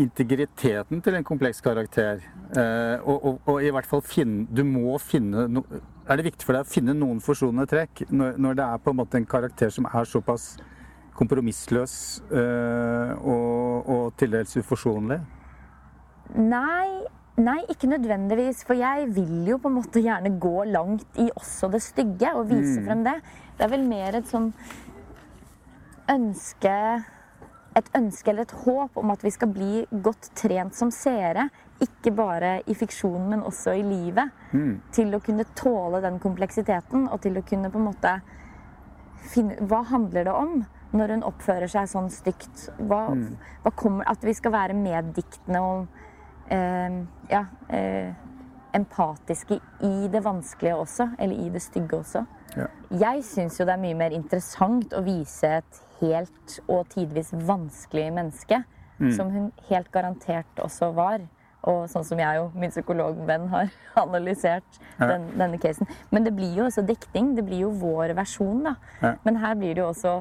integriteten 0.02 1.02
til 1.02 1.16
en 1.16 1.24
kompleks 1.24 1.62
karakter? 1.62 2.24
Eh, 2.58 2.98
og, 3.06 3.26
og, 3.26 3.42
og 3.46 3.62
i 3.62 3.70
hvert 3.70 3.86
fall 3.86 4.02
finne 4.02 4.48
Du 4.50 4.64
må 4.66 4.98
finne 4.98 5.44
no, 5.48 5.62
Er 6.10 6.18
det 6.18 6.26
viktig 6.26 6.48
for 6.48 6.58
deg 6.58 6.66
å 6.66 6.72
finne 6.72 6.96
noen 6.98 7.20
forsonende 7.22 7.68
trekk 7.70 8.02
når, 8.10 8.40
når 8.42 8.58
det 8.58 8.66
er 8.66 8.82
på 8.82 8.90
en 8.90 8.98
måte 8.98 9.22
en 9.22 9.30
karakter 9.30 9.70
som 9.70 9.86
er 9.86 10.10
såpass 10.10 10.56
kompromissløs 11.20 11.94
eh, 12.32 13.14
og, 13.22 13.86
og 13.86 14.18
til 14.18 14.34
dels 14.34 14.58
uforsonlig? 14.58 15.20
Nei, 16.34 17.06
nei, 17.44 17.60
ikke 17.70 17.90
nødvendigvis. 17.92 18.64
For 18.68 18.78
jeg 18.80 19.10
vil 19.16 19.48
jo 19.50 19.60
på 19.62 19.70
en 19.70 19.78
måte 19.80 20.02
gjerne 20.04 20.32
gå 20.42 20.64
langt 20.72 21.20
i 21.22 21.30
også 21.36 21.70
det 21.74 21.82
stygge 21.86 22.34
og 22.36 22.50
vise 22.50 22.82
frem 22.86 23.04
det. 23.06 23.16
Det 23.58 23.66
er 23.66 23.72
vel 23.74 23.86
mer 23.88 24.20
et 24.20 24.30
sånn 24.30 24.52
ønske 26.10 26.76
Et 27.78 27.90
ønske 27.96 28.32
eller 28.32 28.48
et 28.48 28.54
håp 28.66 28.98
om 28.98 29.12
at 29.14 29.22
vi 29.24 29.30
skal 29.30 29.52
bli 29.54 29.86
godt 29.92 30.32
trent 30.36 30.74
som 30.76 30.90
seere. 30.92 31.46
Ikke 31.80 32.12
bare 32.12 32.64
i 32.66 32.74
fiksjonen, 32.74 33.30
men 33.30 33.44
også 33.46 33.76
i 33.78 33.84
livet. 33.86 34.34
Til 34.92 35.14
å 35.14 35.22
kunne 35.22 35.46
tåle 35.56 36.02
den 36.02 36.18
kompleksiteten 36.20 37.08
og 37.08 37.22
til 37.22 37.38
å 37.38 37.46
kunne 37.46 37.70
på 37.70 37.78
en 37.78 37.88
måte 37.92 38.16
finne 39.30 39.56
Hva 39.70 39.84
handler 39.86 40.26
det 40.26 40.34
om 40.34 40.66
når 40.92 41.14
hun 41.14 41.24
oppfører 41.30 41.70
seg 41.70 41.88
sånn 41.88 42.10
stygt? 42.10 42.72
Hva, 42.80 43.14
hva 43.62 43.72
kommer, 43.72 44.10
at 44.10 44.24
vi 44.26 44.34
skal 44.34 44.52
være 44.52 44.74
meddiktende 44.74 45.62
eh, 45.62 46.09
ja, 46.50 47.46
eh, 47.70 48.14
empatiske 48.74 49.60
i 49.86 50.08
det 50.12 50.22
vanskelige 50.26 50.76
også. 50.76 51.10
Eller 51.20 51.36
i 51.46 51.50
det 51.54 51.62
stygge 51.62 51.98
også. 52.00 52.26
Ja. 52.58 52.66
Jeg 52.92 53.24
syns 53.24 53.60
jo 53.60 53.66
det 53.66 53.74
er 53.76 53.82
mye 53.84 53.98
mer 53.98 54.14
interessant 54.16 54.94
å 54.98 55.04
vise 55.06 55.48
et 55.60 55.82
helt 56.02 56.60
og 56.68 56.88
tidvis 56.94 57.34
vanskelig 57.34 58.10
menneske. 58.14 58.64
Som 59.16 59.30
hun 59.32 59.52
helt 59.70 59.88
garantert 59.94 60.58
også 60.60 60.90
var. 60.94 61.22
Og 61.70 61.86
sånn 61.92 62.04
som 62.04 62.20
jeg 62.20 62.40
og 62.42 62.56
min 62.56 62.72
psykologvenn 62.72 63.46
har 63.52 63.70
analysert 64.02 64.80
Ja. 65.00 65.08
den, 65.14 65.30
denne 65.40 65.58
casen. 65.60 65.88
Men 66.12 66.26
det 66.26 66.34
blir 66.36 66.58
jo 66.58 66.66
også 66.66 66.84
dikting. 66.88 67.34
Det 67.36 67.46
blir 67.48 67.62
jo 67.68 67.70
vår 67.80 68.12
versjon, 68.18 68.64
da. 68.68 68.74
Ja. 69.02 69.14
Men 69.24 69.40
her 69.40 69.56
blir 69.56 69.76
det 69.76 69.84
jo 69.86 69.88
også 69.94 70.14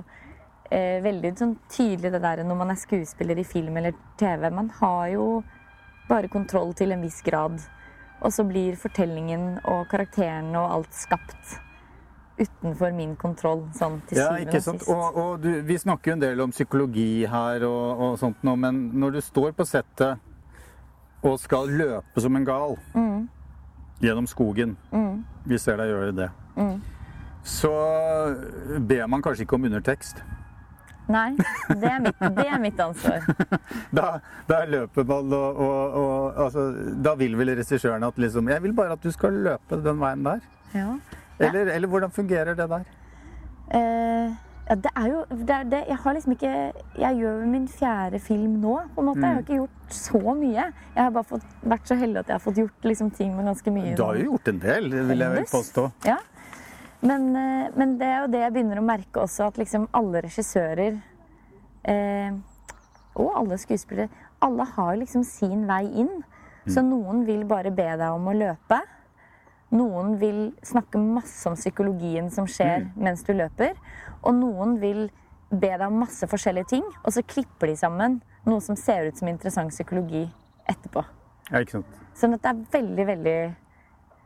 eh, 0.71 1.01
veldig 1.03 1.33
sånn 1.41 1.57
tydelig 1.75 2.13
det 2.15 2.23
der 2.23 2.45
når 2.47 2.61
man 2.61 2.71
er 2.71 2.79
skuespiller 2.79 3.39
i 3.39 3.47
film 3.47 3.77
eller 3.81 3.99
TV. 4.19 4.47
Man 4.55 4.71
har 4.79 5.09
jo 5.17 5.27
bare 6.09 6.29
kontroll 6.33 6.75
til 6.75 6.93
en 6.93 7.03
viss 7.05 7.23
grad. 7.23 7.61
Og 8.23 8.33
så 8.35 8.43
blir 8.49 8.75
fortellingen 8.81 9.59
og 9.69 9.87
karakterene 9.93 10.59
og 10.59 10.73
alt 10.81 10.95
skapt 10.97 11.59
utenfor 12.39 12.93
min 12.95 13.17
kontroll, 13.19 13.65
sånn 13.75 13.97
til 14.07 14.19
Ja, 14.21 14.29
ikke 14.39 14.61
og 14.61 14.63
sant? 14.63 14.81
sist. 14.85 14.91
Og, 14.95 15.17
og 15.19 15.41
du, 15.43 15.49
vi 15.67 15.75
snakker 15.79 16.13
jo 16.13 16.17
en 16.17 16.23
del 16.23 16.41
om 16.45 16.53
psykologi 16.55 17.27
her 17.27 17.65
og, 17.67 18.03
og 18.09 18.19
sånt 18.21 18.43
nå, 18.47 18.55
men 18.57 18.79
når 18.95 19.17
du 19.17 19.21
står 19.27 19.57
på 19.59 19.67
settet 19.67 20.21
og 21.27 21.35
skal 21.43 21.67
løpe 21.75 22.23
som 22.23 22.37
en 22.39 22.47
gal 22.47 22.77
Mm. 22.95 23.25
gjennom 24.01 24.27
skogen 24.31 24.77
Vi 25.49 25.59
ser 25.59 25.77
deg 25.81 25.89
gjøre 25.91 26.13
det. 26.15 26.29
Mm. 26.57 26.77
Så 27.43 27.71
ber 28.87 29.07
man 29.09 29.23
kanskje 29.23 29.43
ikke 29.47 29.57
om 29.59 29.65
undertekst. 29.65 30.23
Nei, 31.09 31.31
det 31.81 31.89
er 31.89 32.01
mitt, 32.05 32.19
det 32.37 32.45
er 32.45 32.59
mitt 32.61 32.81
ansvar. 32.85 33.25
Da, 33.99 34.19
da 34.49 34.59
er 34.63 34.73
løpeball 34.73 35.33
og, 35.33 35.61
og, 35.65 35.95
og 35.97 36.41
altså, 36.45 36.65
Da 37.05 37.15
vil 37.17 37.37
vel 37.39 37.55
regissøren 37.57 38.05
at 38.05 38.19
liksom 38.21 38.51
Jeg 38.53 38.63
vil 38.63 38.75
bare 38.77 38.99
at 38.99 39.05
du 39.05 39.09
skal 39.15 39.39
løpe 39.47 39.79
den 39.85 40.01
veien 40.03 40.27
der. 40.27 40.43
Ja. 40.75 40.91
Eller, 41.39 41.73
eller 41.73 41.89
hvordan 41.89 42.13
fungerer 42.13 42.59
det 42.59 42.69
der? 42.69 42.85
Eh, 43.75 44.35
ja, 44.69 44.75
det 44.75 44.93
er 44.97 45.07
jo 45.09 45.25
det 45.31 45.51
er 45.51 45.63
det, 45.73 45.83
Jeg 45.89 45.97
har 46.03 46.13
liksom 46.13 46.33
ikke 46.33 46.53
Jeg 46.99 47.17
gjør 47.21 47.41
jo 47.41 47.47
min 47.47 47.69
fjerde 47.69 48.19
film 48.21 48.59
nå, 48.61 48.79
på 48.95 49.01
en 49.01 49.07
måte. 49.11 49.21
Jeg 49.25 49.35
har 49.35 49.45
ikke 49.45 49.61
gjort 49.63 49.95
så 50.01 50.35
mye. 50.35 50.65
Jeg 50.97 51.03
har 51.03 51.11
bare 51.11 51.25
fått, 51.25 51.47
vært 51.63 51.89
så 51.89 51.97
heldig 51.97 52.21
at 52.21 52.33
jeg 52.33 52.35
har 52.35 52.45
fått 52.45 52.61
gjort 52.61 52.91
liksom, 52.91 53.11
ting 53.11 53.37
med 53.37 53.49
ganske 53.49 53.73
mye 53.73 53.95
Du 53.97 54.05
har 54.05 54.19
jo 54.21 54.33
gjort 54.33 54.53
en 54.53 54.61
del, 54.65 54.91
vil 55.09 55.25
jeg 55.25 55.37
vel 55.39 55.49
påstå. 55.53 55.91
Ja. 56.05 56.19
Men, 57.01 57.29
eh, 57.37 57.69
men 57.79 57.97
det 57.99 58.07
er 58.07 58.23
jo 58.25 58.31
det 58.33 58.43
jeg 58.43 58.55
begynner 58.57 58.81
å 58.81 58.87
merke 58.87 59.23
også, 59.23 59.49
at 59.49 59.59
liksom 59.61 59.87
alle 59.95 60.23
regissører 60.25 60.99
eh, 61.89 62.33
og 63.19 63.35
alle 63.39 63.59
skuespillere 63.59 64.27
Alle 64.43 64.65
har 64.77 64.97
liksom 65.01 65.25
sin 65.27 65.65
vei 65.67 65.85
inn. 65.99 66.21
Så 66.69 66.83
noen 66.85 67.25
vil 67.27 67.43
bare 67.49 67.73
be 67.75 67.87
deg 67.97 68.13
om 68.13 68.29
å 68.31 68.35
løpe. 68.37 68.77
Noen 69.75 70.13
vil 70.21 70.53
snakke 70.63 71.01
masse 71.01 71.49
om 71.49 71.57
psykologien 71.57 72.29
som 72.31 72.47
skjer 72.47 72.87
mens 72.95 73.25
du 73.27 73.33
løper. 73.35 73.75
Og 74.23 74.37
noen 74.37 74.77
vil 74.79 75.09
be 75.51 75.73
deg 75.73 75.87
om 75.89 75.99
masse 76.05 76.29
forskjellige 76.29 76.71
ting, 76.77 76.85
og 77.03 77.15
så 77.17 77.25
klipper 77.25 77.73
de 77.73 77.77
sammen 77.81 78.19
noe 78.47 78.63
som 78.65 78.77
ser 78.79 79.09
ut 79.09 79.19
som 79.19 79.31
interessant 79.33 79.73
psykologi 79.73 80.27
etterpå. 80.69 81.03
Ja, 81.49 81.63
ikke 81.63 81.79
sant? 81.79 81.99
Sånn 82.19 82.37
at 82.37 82.45
det 82.45 82.53
er 82.53 82.65
veldig, 82.79 83.05
veldig 83.09 83.39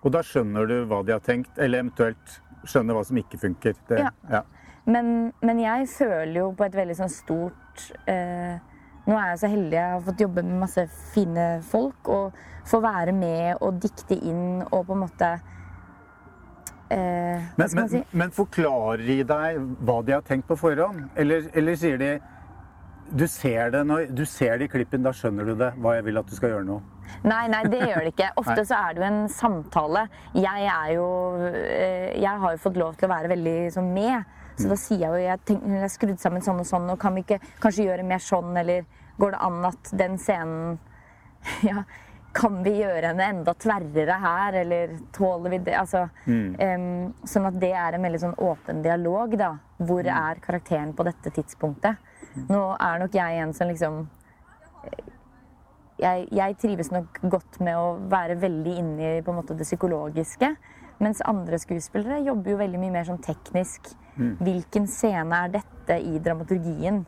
Og 0.02 0.12
da 0.12 0.22
skjønner 0.26 0.66
du 0.66 0.76
hva 0.90 1.02
de 1.06 1.14
har 1.14 1.22
tenkt, 1.22 1.54
eller 1.56 1.84
eventuelt 1.84 2.40
skjønner 2.64 2.96
hva 2.96 3.04
som 3.06 3.18
ikke 3.20 3.38
funker. 3.38 3.78
Det, 3.88 4.02
Ja. 4.02 4.10
ja. 4.30 4.42
Men, 4.84 5.32
men 5.42 5.60
jeg 5.62 5.86
føler 5.88 6.40
jo 6.40 6.48
på 6.58 6.66
et 6.66 6.74
veldig 6.74 6.96
sånn 6.98 7.12
stort 7.12 7.84
eh, 8.10 8.58
Nå 9.06 9.14
er 9.14 9.28
jeg 9.32 9.38
så 9.38 9.50
heldig 9.50 9.76
jeg 9.76 9.92
har 9.92 10.02
fått 10.02 10.22
jobbe 10.24 10.42
med 10.46 10.58
masse 10.62 10.82
fine 11.14 11.46
folk 11.66 12.10
og 12.10 12.36
få 12.66 12.80
være 12.82 13.14
med 13.14 13.62
og 13.62 13.78
dikte 13.82 14.18
inn 14.18 14.62
og 14.64 14.84
på 14.88 14.96
en 14.96 15.00
måte 15.04 15.30
eh, 16.90 17.46
Men, 17.58 17.68
men, 17.78 17.88
si? 17.90 18.02
men 18.10 18.34
forklarer 18.34 19.02
de 19.06 19.18
deg 19.26 19.62
hva 19.86 20.00
de 20.06 20.16
har 20.16 20.26
tenkt 20.26 20.50
på 20.50 20.58
forhånd? 20.58 21.08
Eller, 21.18 21.46
eller 21.54 21.78
sier 21.78 21.98
de 22.02 22.12
du 23.12 23.26
ser, 23.28 23.70
det 23.74 23.82
når, 23.86 24.06
du 24.16 24.24
ser 24.28 24.58
det 24.58 24.68
i 24.68 24.72
klippen, 24.72 25.04
da 25.04 25.12
skjønner 25.16 25.48
du 25.48 25.54
det, 25.60 25.72
hva 25.82 25.96
jeg 25.98 26.06
vil 26.08 26.20
at 26.20 26.28
du 26.28 26.36
skal 26.36 26.54
gjøre 26.54 26.68
nå? 26.68 26.78
Nei, 27.28 27.42
nei, 27.52 27.62
det 27.70 27.80
gjør 27.84 28.06
det 28.06 28.12
ikke. 28.14 28.30
Ofte 28.42 28.62
så 28.68 28.78
er 28.78 28.94
det 28.94 29.02
jo 29.02 29.08
en 29.08 29.24
samtale. 29.32 30.06
Jeg 30.36 30.68
er 30.74 30.94
jo 30.96 31.08
eh, 31.48 32.08
Jeg 32.18 32.44
har 32.44 32.54
jo 32.54 32.62
fått 32.62 32.78
lov 32.80 32.96
til 32.96 33.08
å 33.08 33.12
være 33.12 33.32
veldig 33.34 33.56
sånn 33.74 33.90
med. 33.94 34.38
Så 34.58 34.68
da 34.68 34.78
sier 34.78 35.04
jeg 35.06 35.10
jo 35.10 35.26
jeg, 35.26 35.42
tenk, 35.48 35.66
jeg 35.68 35.82
har 35.82 35.92
skrudd 35.92 36.22
sammen 36.22 36.44
sånn 36.44 36.60
og 36.60 36.68
sånn, 36.68 36.88
og 36.92 37.00
kan 37.00 37.14
vi 37.16 37.24
ikke 37.24 37.40
kanskje 37.62 37.86
gjøre 37.88 38.06
mer 38.06 38.22
sånn, 38.22 38.56
eller 38.60 38.88
går 39.20 39.34
det 39.34 39.44
an 39.48 39.68
at 39.68 39.92
den 40.04 40.18
scenen 40.20 40.80
Ja, 41.68 41.82
kan 42.32 42.60
vi 42.64 42.76
gjøre 42.78 43.10
henne 43.10 43.28
enda 43.28 43.54
tverrere 43.60 44.16
her, 44.22 44.56
eller 44.62 44.94
tåler 45.12 45.52
vi 45.52 45.58
det? 45.66 45.74
Altså, 45.76 46.06
em, 46.28 47.10
sånn 47.28 47.48
at 47.48 47.58
det 47.60 47.72
er 47.76 47.96
en 47.96 48.06
veldig 48.06 48.20
sånn 48.22 48.38
åpen 48.40 48.80
dialog, 48.84 49.36
da. 49.40 49.50
Hvor 49.82 50.06
er 50.06 50.40
karakteren 50.44 50.94
på 50.96 51.04
dette 51.08 51.32
tidspunktet? 51.34 52.11
Nå 52.48 52.60
er 52.80 53.00
nok 53.02 53.16
jeg 53.16 53.40
en 53.42 53.54
som 53.56 53.70
liksom 53.70 54.02
jeg, 56.02 56.26
jeg 56.34 56.56
trives 56.58 56.90
nok 56.90 57.20
godt 57.30 57.60
med 57.62 57.78
å 57.78 57.96
være 58.10 58.38
veldig 58.42 58.76
inni 58.80 59.10
på 59.22 59.32
en 59.32 59.38
måte, 59.38 59.56
det 59.58 59.68
psykologiske. 59.68 60.54
Mens 61.02 61.22
andre 61.26 61.58
skuespillere 61.58 62.22
jobber 62.26 62.54
jo 62.54 62.60
veldig 62.60 62.80
mye 62.82 62.94
mer 62.94 63.06
sånn 63.08 63.22
teknisk. 63.22 63.92
Hvilken 64.16 64.86
scene 64.90 65.44
er 65.44 65.54
dette 65.56 65.98
i 66.04 66.18
dramaturgien? 66.22 67.02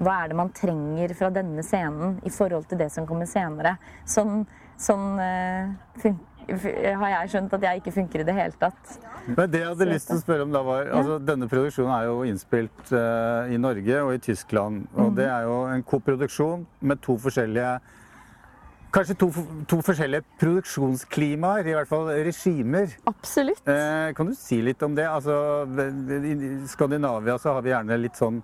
Hva 0.00 0.16
er 0.22 0.30
det 0.30 0.38
man 0.38 0.52
trenger 0.56 1.12
fra 1.16 1.28
denne 1.34 1.62
scenen 1.66 2.18
i 2.24 2.32
forhold 2.32 2.68
til 2.70 2.80
det 2.80 2.88
som 2.92 3.06
kommer 3.08 3.28
senere? 3.28 3.74
Sånn, 4.08 4.46
sånn 4.80 5.20
eh, 5.20 5.72
fun 6.00 6.16
har 6.56 7.12
jeg 7.14 7.30
skjønt 7.34 7.54
at 7.56 7.64
jeg 7.66 7.80
ikke 7.80 7.94
funker 7.94 8.22
i 8.22 8.26
det 8.26 8.34
hele 8.36 8.56
tatt. 8.60 8.98
Men 9.28 9.50
det 9.52 9.62
jeg 9.62 9.68
hadde 9.68 9.88
lyst 9.90 10.10
til 10.10 10.18
å 10.18 10.22
spørre 10.24 10.46
om 10.46 10.52
da 10.54 10.62
var, 10.66 10.90
altså 10.96 11.18
Denne 11.22 11.48
produksjonen 11.50 11.92
er 11.94 12.08
jo 12.08 12.20
innspilt 12.26 12.92
eh, 12.96 13.54
i 13.54 13.60
Norge 13.60 14.02
og 14.02 14.12
i 14.16 14.20
Tyskland. 14.30 14.84
Og 14.98 15.14
det 15.16 15.28
er 15.30 15.46
jo 15.46 15.62
en 15.70 15.84
koproduksjon 15.86 16.66
med 16.80 17.02
to 17.04 17.16
forskjellige 17.20 17.78
Kanskje 18.90 19.14
to, 19.20 19.28
to 19.70 19.76
forskjellige 19.86 20.24
produksjonsklimaer, 20.40 21.62
i 21.62 21.74
hvert 21.76 21.86
fall 21.86 22.08
regimer. 22.26 22.90
Absolutt. 23.06 23.62
Eh, 23.70 24.08
kan 24.18 24.26
du 24.26 24.34
si 24.34 24.58
litt 24.66 24.82
om 24.82 24.96
det? 24.98 25.04
Altså, 25.06 25.36
I 25.62 26.66
Skandinavia 26.66 27.36
så 27.38 27.54
har 27.54 27.62
vi 27.62 27.70
gjerne 27.70 28.00
litt 28.02 28.18
sånn 28.18 28.40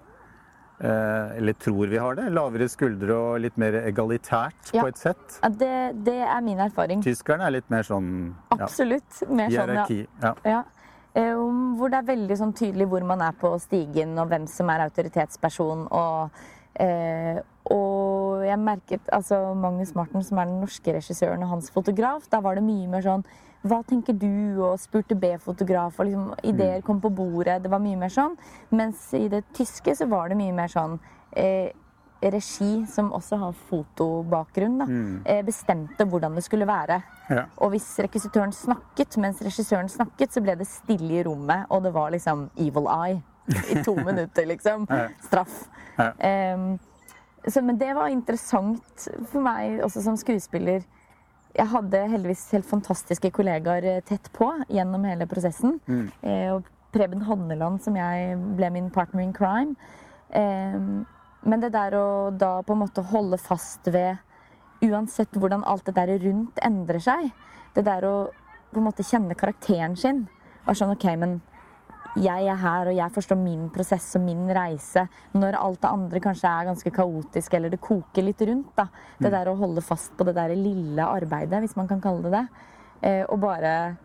Eller 0.80 1.52
tror 1.56 1.86
vi 1.88 1.96
har 1.96 2.14
det. 2.18 2.26
Lavere 2.36 2.66
skuldre 2.68 3.14
og 3.16 3.40
litt 3.40 3.56
mer 3.56 3.72
egalitært 3.80 4.72
Ja. 4.74 4.82
på 4.82 4.88
et 4.90 4.98
sett. 5.00 5.38
Ja, 5.42 5.48
det, 5.48 5.70
det 6.04 6.18
er 6.20 6.40
min 6.44 6.58
erfaring. 6.60 7.00
Tyskerne 7.04 7.46
er 7.48 7.54
litt 7.56 7.70
mer 7.72 7.82
sånn 7.86 8.10
ja, 8.52 8.58
Absolutt. 8.60 9.22
Mer 9.28 9.48
sånn, 9.48 9.52
ja. 9.52 9.64
hierarki. 9.64 10.00
Ja. 10.22 10.34
Ja. 10.44 10.62
Eh, 11.16 11.32
Hvor 11.78 11.88
det 11.88 12.02
er 12.02 12.10
veldig 12.12 12.36
sånn 12.36 12.52
tydelig 12.52 12.86
hvor 12.92 13.04
man 13.08 13.22
er 13.24 13.32
på 13.40 13.54
stigen, 13.62 14.18
og 14.20 14.28
hvem 14.28 14.44
som 14.52 14.68
er 14.74 14.84
autoritetsperson. 14.84 15.86
Og, 15.90 16.30
eh, 16.76 17.40
og 17.72 18.05
jeg 18.56 18.64
merket 18.64 19.12
altså 19.14 19.38
Magnus 19.54 19.94
Martin, 19.94 20.24
som 20.24 20.40
er 20.40 20.48
den 20.50 20.60
norske 20.64 20.96
regissøren, 20.96 21.44
og 21.44 21.54
hans 21.56 21.70
fotograf, 21.74 22.26
da 22.32 22.40
var 22.44 22.58
det 22.58 22.64
mye 22.66 22.88
mer 22.90 23.04
sånn 23.04 23.26
Hva 23.66 23.80
tenker 23.82 24.14
du? 24.14 24.60
Og 24.62 24.76
spurte 24.78 25.16
B-fotograf, 25.18 25.96
og 25.98 26.06
liksom 26.06 26.26
ideer 26.46 26.84
kom 26.86 27.00
på 27.02 27.10
bordet. 27.10 27.62
Det 27.64 27.70
var 27.72 27.80
mye 27.82 27.98
mer 27.98 28.12
sånn. 28.14 28.36
Mens 28.70 29.08
i 29.16 29.26
det 29.32 29.40
tyske 29.56 29.94
så 29.96 30.06
var 30.06 30.30
det 30.30 30.36
mye 30.38 30.54
mer 30.54 30.70
sånn 30.70 31.00
eh, 31.34 31.72
Regi, 32.22 32.86
som 32.88 33.10
også 33.12 33.36
har 33.40 33.56
fotobakgrunn, 33.68 34.78
da, 34.78 34.86
eh, 35.32 35.42
bestemte 35.44 36.06
hvordan 36.06 36.34
det 36.38 36.44
skulle 36.46 36.66
være. 36.68 37.00
Ja. 37.28 37.44
Og 37.58 37.74
hvis 37.74 37.88
rekvisitøren 38.06 38.54
snakket 38.54 39.18
mens 39.18 39.42
regissøren 39.42 39.90
snakket, 39.90 40.32
så 40.32 40.40
ble 40.44 40.54
det 40.56 40.68
stille 40.70 41.18
i 41.18 41.24
rommet, 41.26 41.66
og 41.68 41.82
det 41.82 41.92
var 41.92 42.14
liksom 42.14 42.48
evil 42.56 42.86
eye 42.86 43.22
i 43.70 43.82
to 43.82 43.94
minutter, 44.08 44.46
liksom. 44.46 44.86
Straff. 45.26 45.64
Ja. 45.98 46.12
Em, 46.18 46.78
så, 47.46 47.62
men 47.62 47.78
det 47.78 47.92
var 47.94 48.10
interessant 48.10 49.08
for 49.30 49.44
meg 49.44 49.80
også 49.84 50.02
som 50.04 50.16
skuespiller. 50.18 50.84
Jeg 51.56 51.70
hadde 51.72 52.06
heldigvis 52.12 52.48
helt 52.52 52.68
fantastiske 52.68 53.30
kollegaer 53.32 53.86
eh, 53.86 54.00
tett 54.04 54.28
på 54.36 54.50
gjennom 54.68 55.06
hele 55.08 55.28
prosessen. 55.30 55.78
Eh, 56.20 56.50
og 56.52 56.66
Preben 56.92 57.22
Hanneland, 57.26 57.80
som 57.84 57.96
jeg 57.96 58.36
ble 58.58 58.70
min 58.74 58.90
partner 58.92 59.24
in 59.24 59.34
crime. 59.36 59.76
Eh, 60.30 60.78
men 61.46 61.62
det 61.62 61.72
der 61.76 61.94
å 61.94 62.06
da 62.34 62.58
på 62.66 62.74
en 62.74 62.82
måte 62.82 63.04
holde 63.12 63.38
fast 63.38 63.86
ved 63.86 64.18
uansett 64.84 65.36
hvordan 65.38 65.64
alt 65.64 65.86
det 65.86 65.94
der 65.96 66.16
rundt 66.26 66.58
endrer 66.66 67.00
seg, 67.00 67.30
det 67.76 67.86
der 67.86 68.04
å 68.04 68.16
på 68.72 68.82
en 68.82 68.88
måte 68.88 69.06
kjenne 69.06 69.36
karakteren 69.38 69.94
sin 69.96 70.26
Var 70.66 70.74
sånn 70.74 70.90
OK, 70.92 71.04
men 71.16 71.38
jeg 72.16 72.46
er 72.48 72.56
her, 72.60 72.88
og 72.90 72.96
jeg 72.96 73.12
forstår 73.12 73.38
min 73.40 73.66
prosess 73.72 74.08
og 74.16 74.22
min 74.24 74.46
reise. 74.56 75.06
Når 75.36 75.58
alt 75.58 75.82
det 75.82 75.90
andre 75.90 76.22
kanskje 76.24 76.48
er 76.50 76.68
ganske 76.70 76.92
kaotisk, 76.94 77.54
eller 77.58 77.72
det 77.72 77.80
koker 77.84 78.24
litt 78.24 78.40
rundt. 78.48 78.72
da. 78.76 78.88
Det 79.18 79.32
der 79.32 79.50
å 79.50 79.56
holde 79.58 79.84
fast 79.84 80.16
på 80.16 80.24
det 80.24 80.36
der 80.38 80.54
lille 80.56 81.04
arbeidet, 81.04 81.60
hvis 81.60 81.76
man 81.76 81.88
kan 81.88 82.00
kalle 82.00 82.30
det 82.30 82.32
det. 82.36 82.46
Eh, 83.02 83.24
og 83.28 83.40
bare 83.40 83.96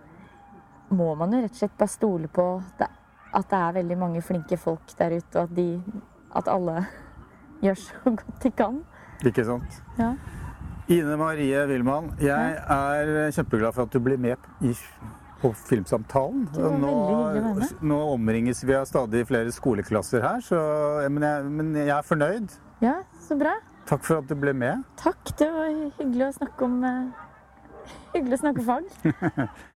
må 0.91 1.13
man 1.15 1.32
jo 1.32 1.39
rett 1.39 1.56
og 1.56 1.62
slett 1.62 1.78
bare 1.80 1.91
stole 1.91 2.28
på 2.28 2.47
at 3.32 3.47
det 3.47 3.60
er 3.62 3.78
veldig 3.80 3.97
mange 3.97 4.21
flinke 4.21 4.58
folk 4.60 4.91
der 5.00 5.15
ute, 5.15 5.39
og 5.39 5.43
at, 5.45 5.56
de, 5.56 5.82
at 6.36 6.52
alle 6.52 6.86
gjør 7.65 7.80
så 7.80 8.15
godt 8.19 8.43
de 8.43 8.52
kan. 8.52 8.82
Ikke 9.24 9.45
sant? 9.47 9.82
Ja. 10.00 10.15
Ine 10.91 11.15
Marie 11.15 11.63
Wilman, 11.69 12.12
jeg 12.19 12.56
er 12.60 13.32
kjempeglad 13.32 13.78
for 13.78 13.88
at 13.88 13.93
du 13.93 14.02
blir 14.04 14.19
med 14.19 14.50
i, 14.60 14.74
på 15.41 15.51
Filmsamtalen. 15.58 16.45
Nå, 16.82 16.93
nå 17.82 17.99
omringes 18.13 18.63
vi 18.63 18.75
av 18.77 18.86
stadig 18.89 19.25
flere 19.30 19.51
skoleklasser 19.54 20.23
her, 20.25 20.45
så, 20.45 20.62
men, 21.10 21.25
jeg, 21.25 21.51
men 21.58 21.73
jeg 21.82 21.93
er 21.97 22.08
fornøyd. 22.08 22.56
ja, 22.86 22.99
så 23.27 23.38
bra. 23.39 23.58
Takk 23.89 24.06
for 24.06 24.21
at 24.21 24.30
du 24.30 24.38
ble 24.39 24.54
med. 24.56 24.86
Takk. 25.01 25.34
Det 25.39 25.49
var 25.51 25.71
hyggelig 25.97 26.27
å 26.30 26.32
snakke 26.38 26.67
om 26.67 26.80
uh, 26.86 27.27
Hyggelig 28.13 28.38
å 28.38 28.41
snakke 28.43 28.63
fag. 28.67 28.89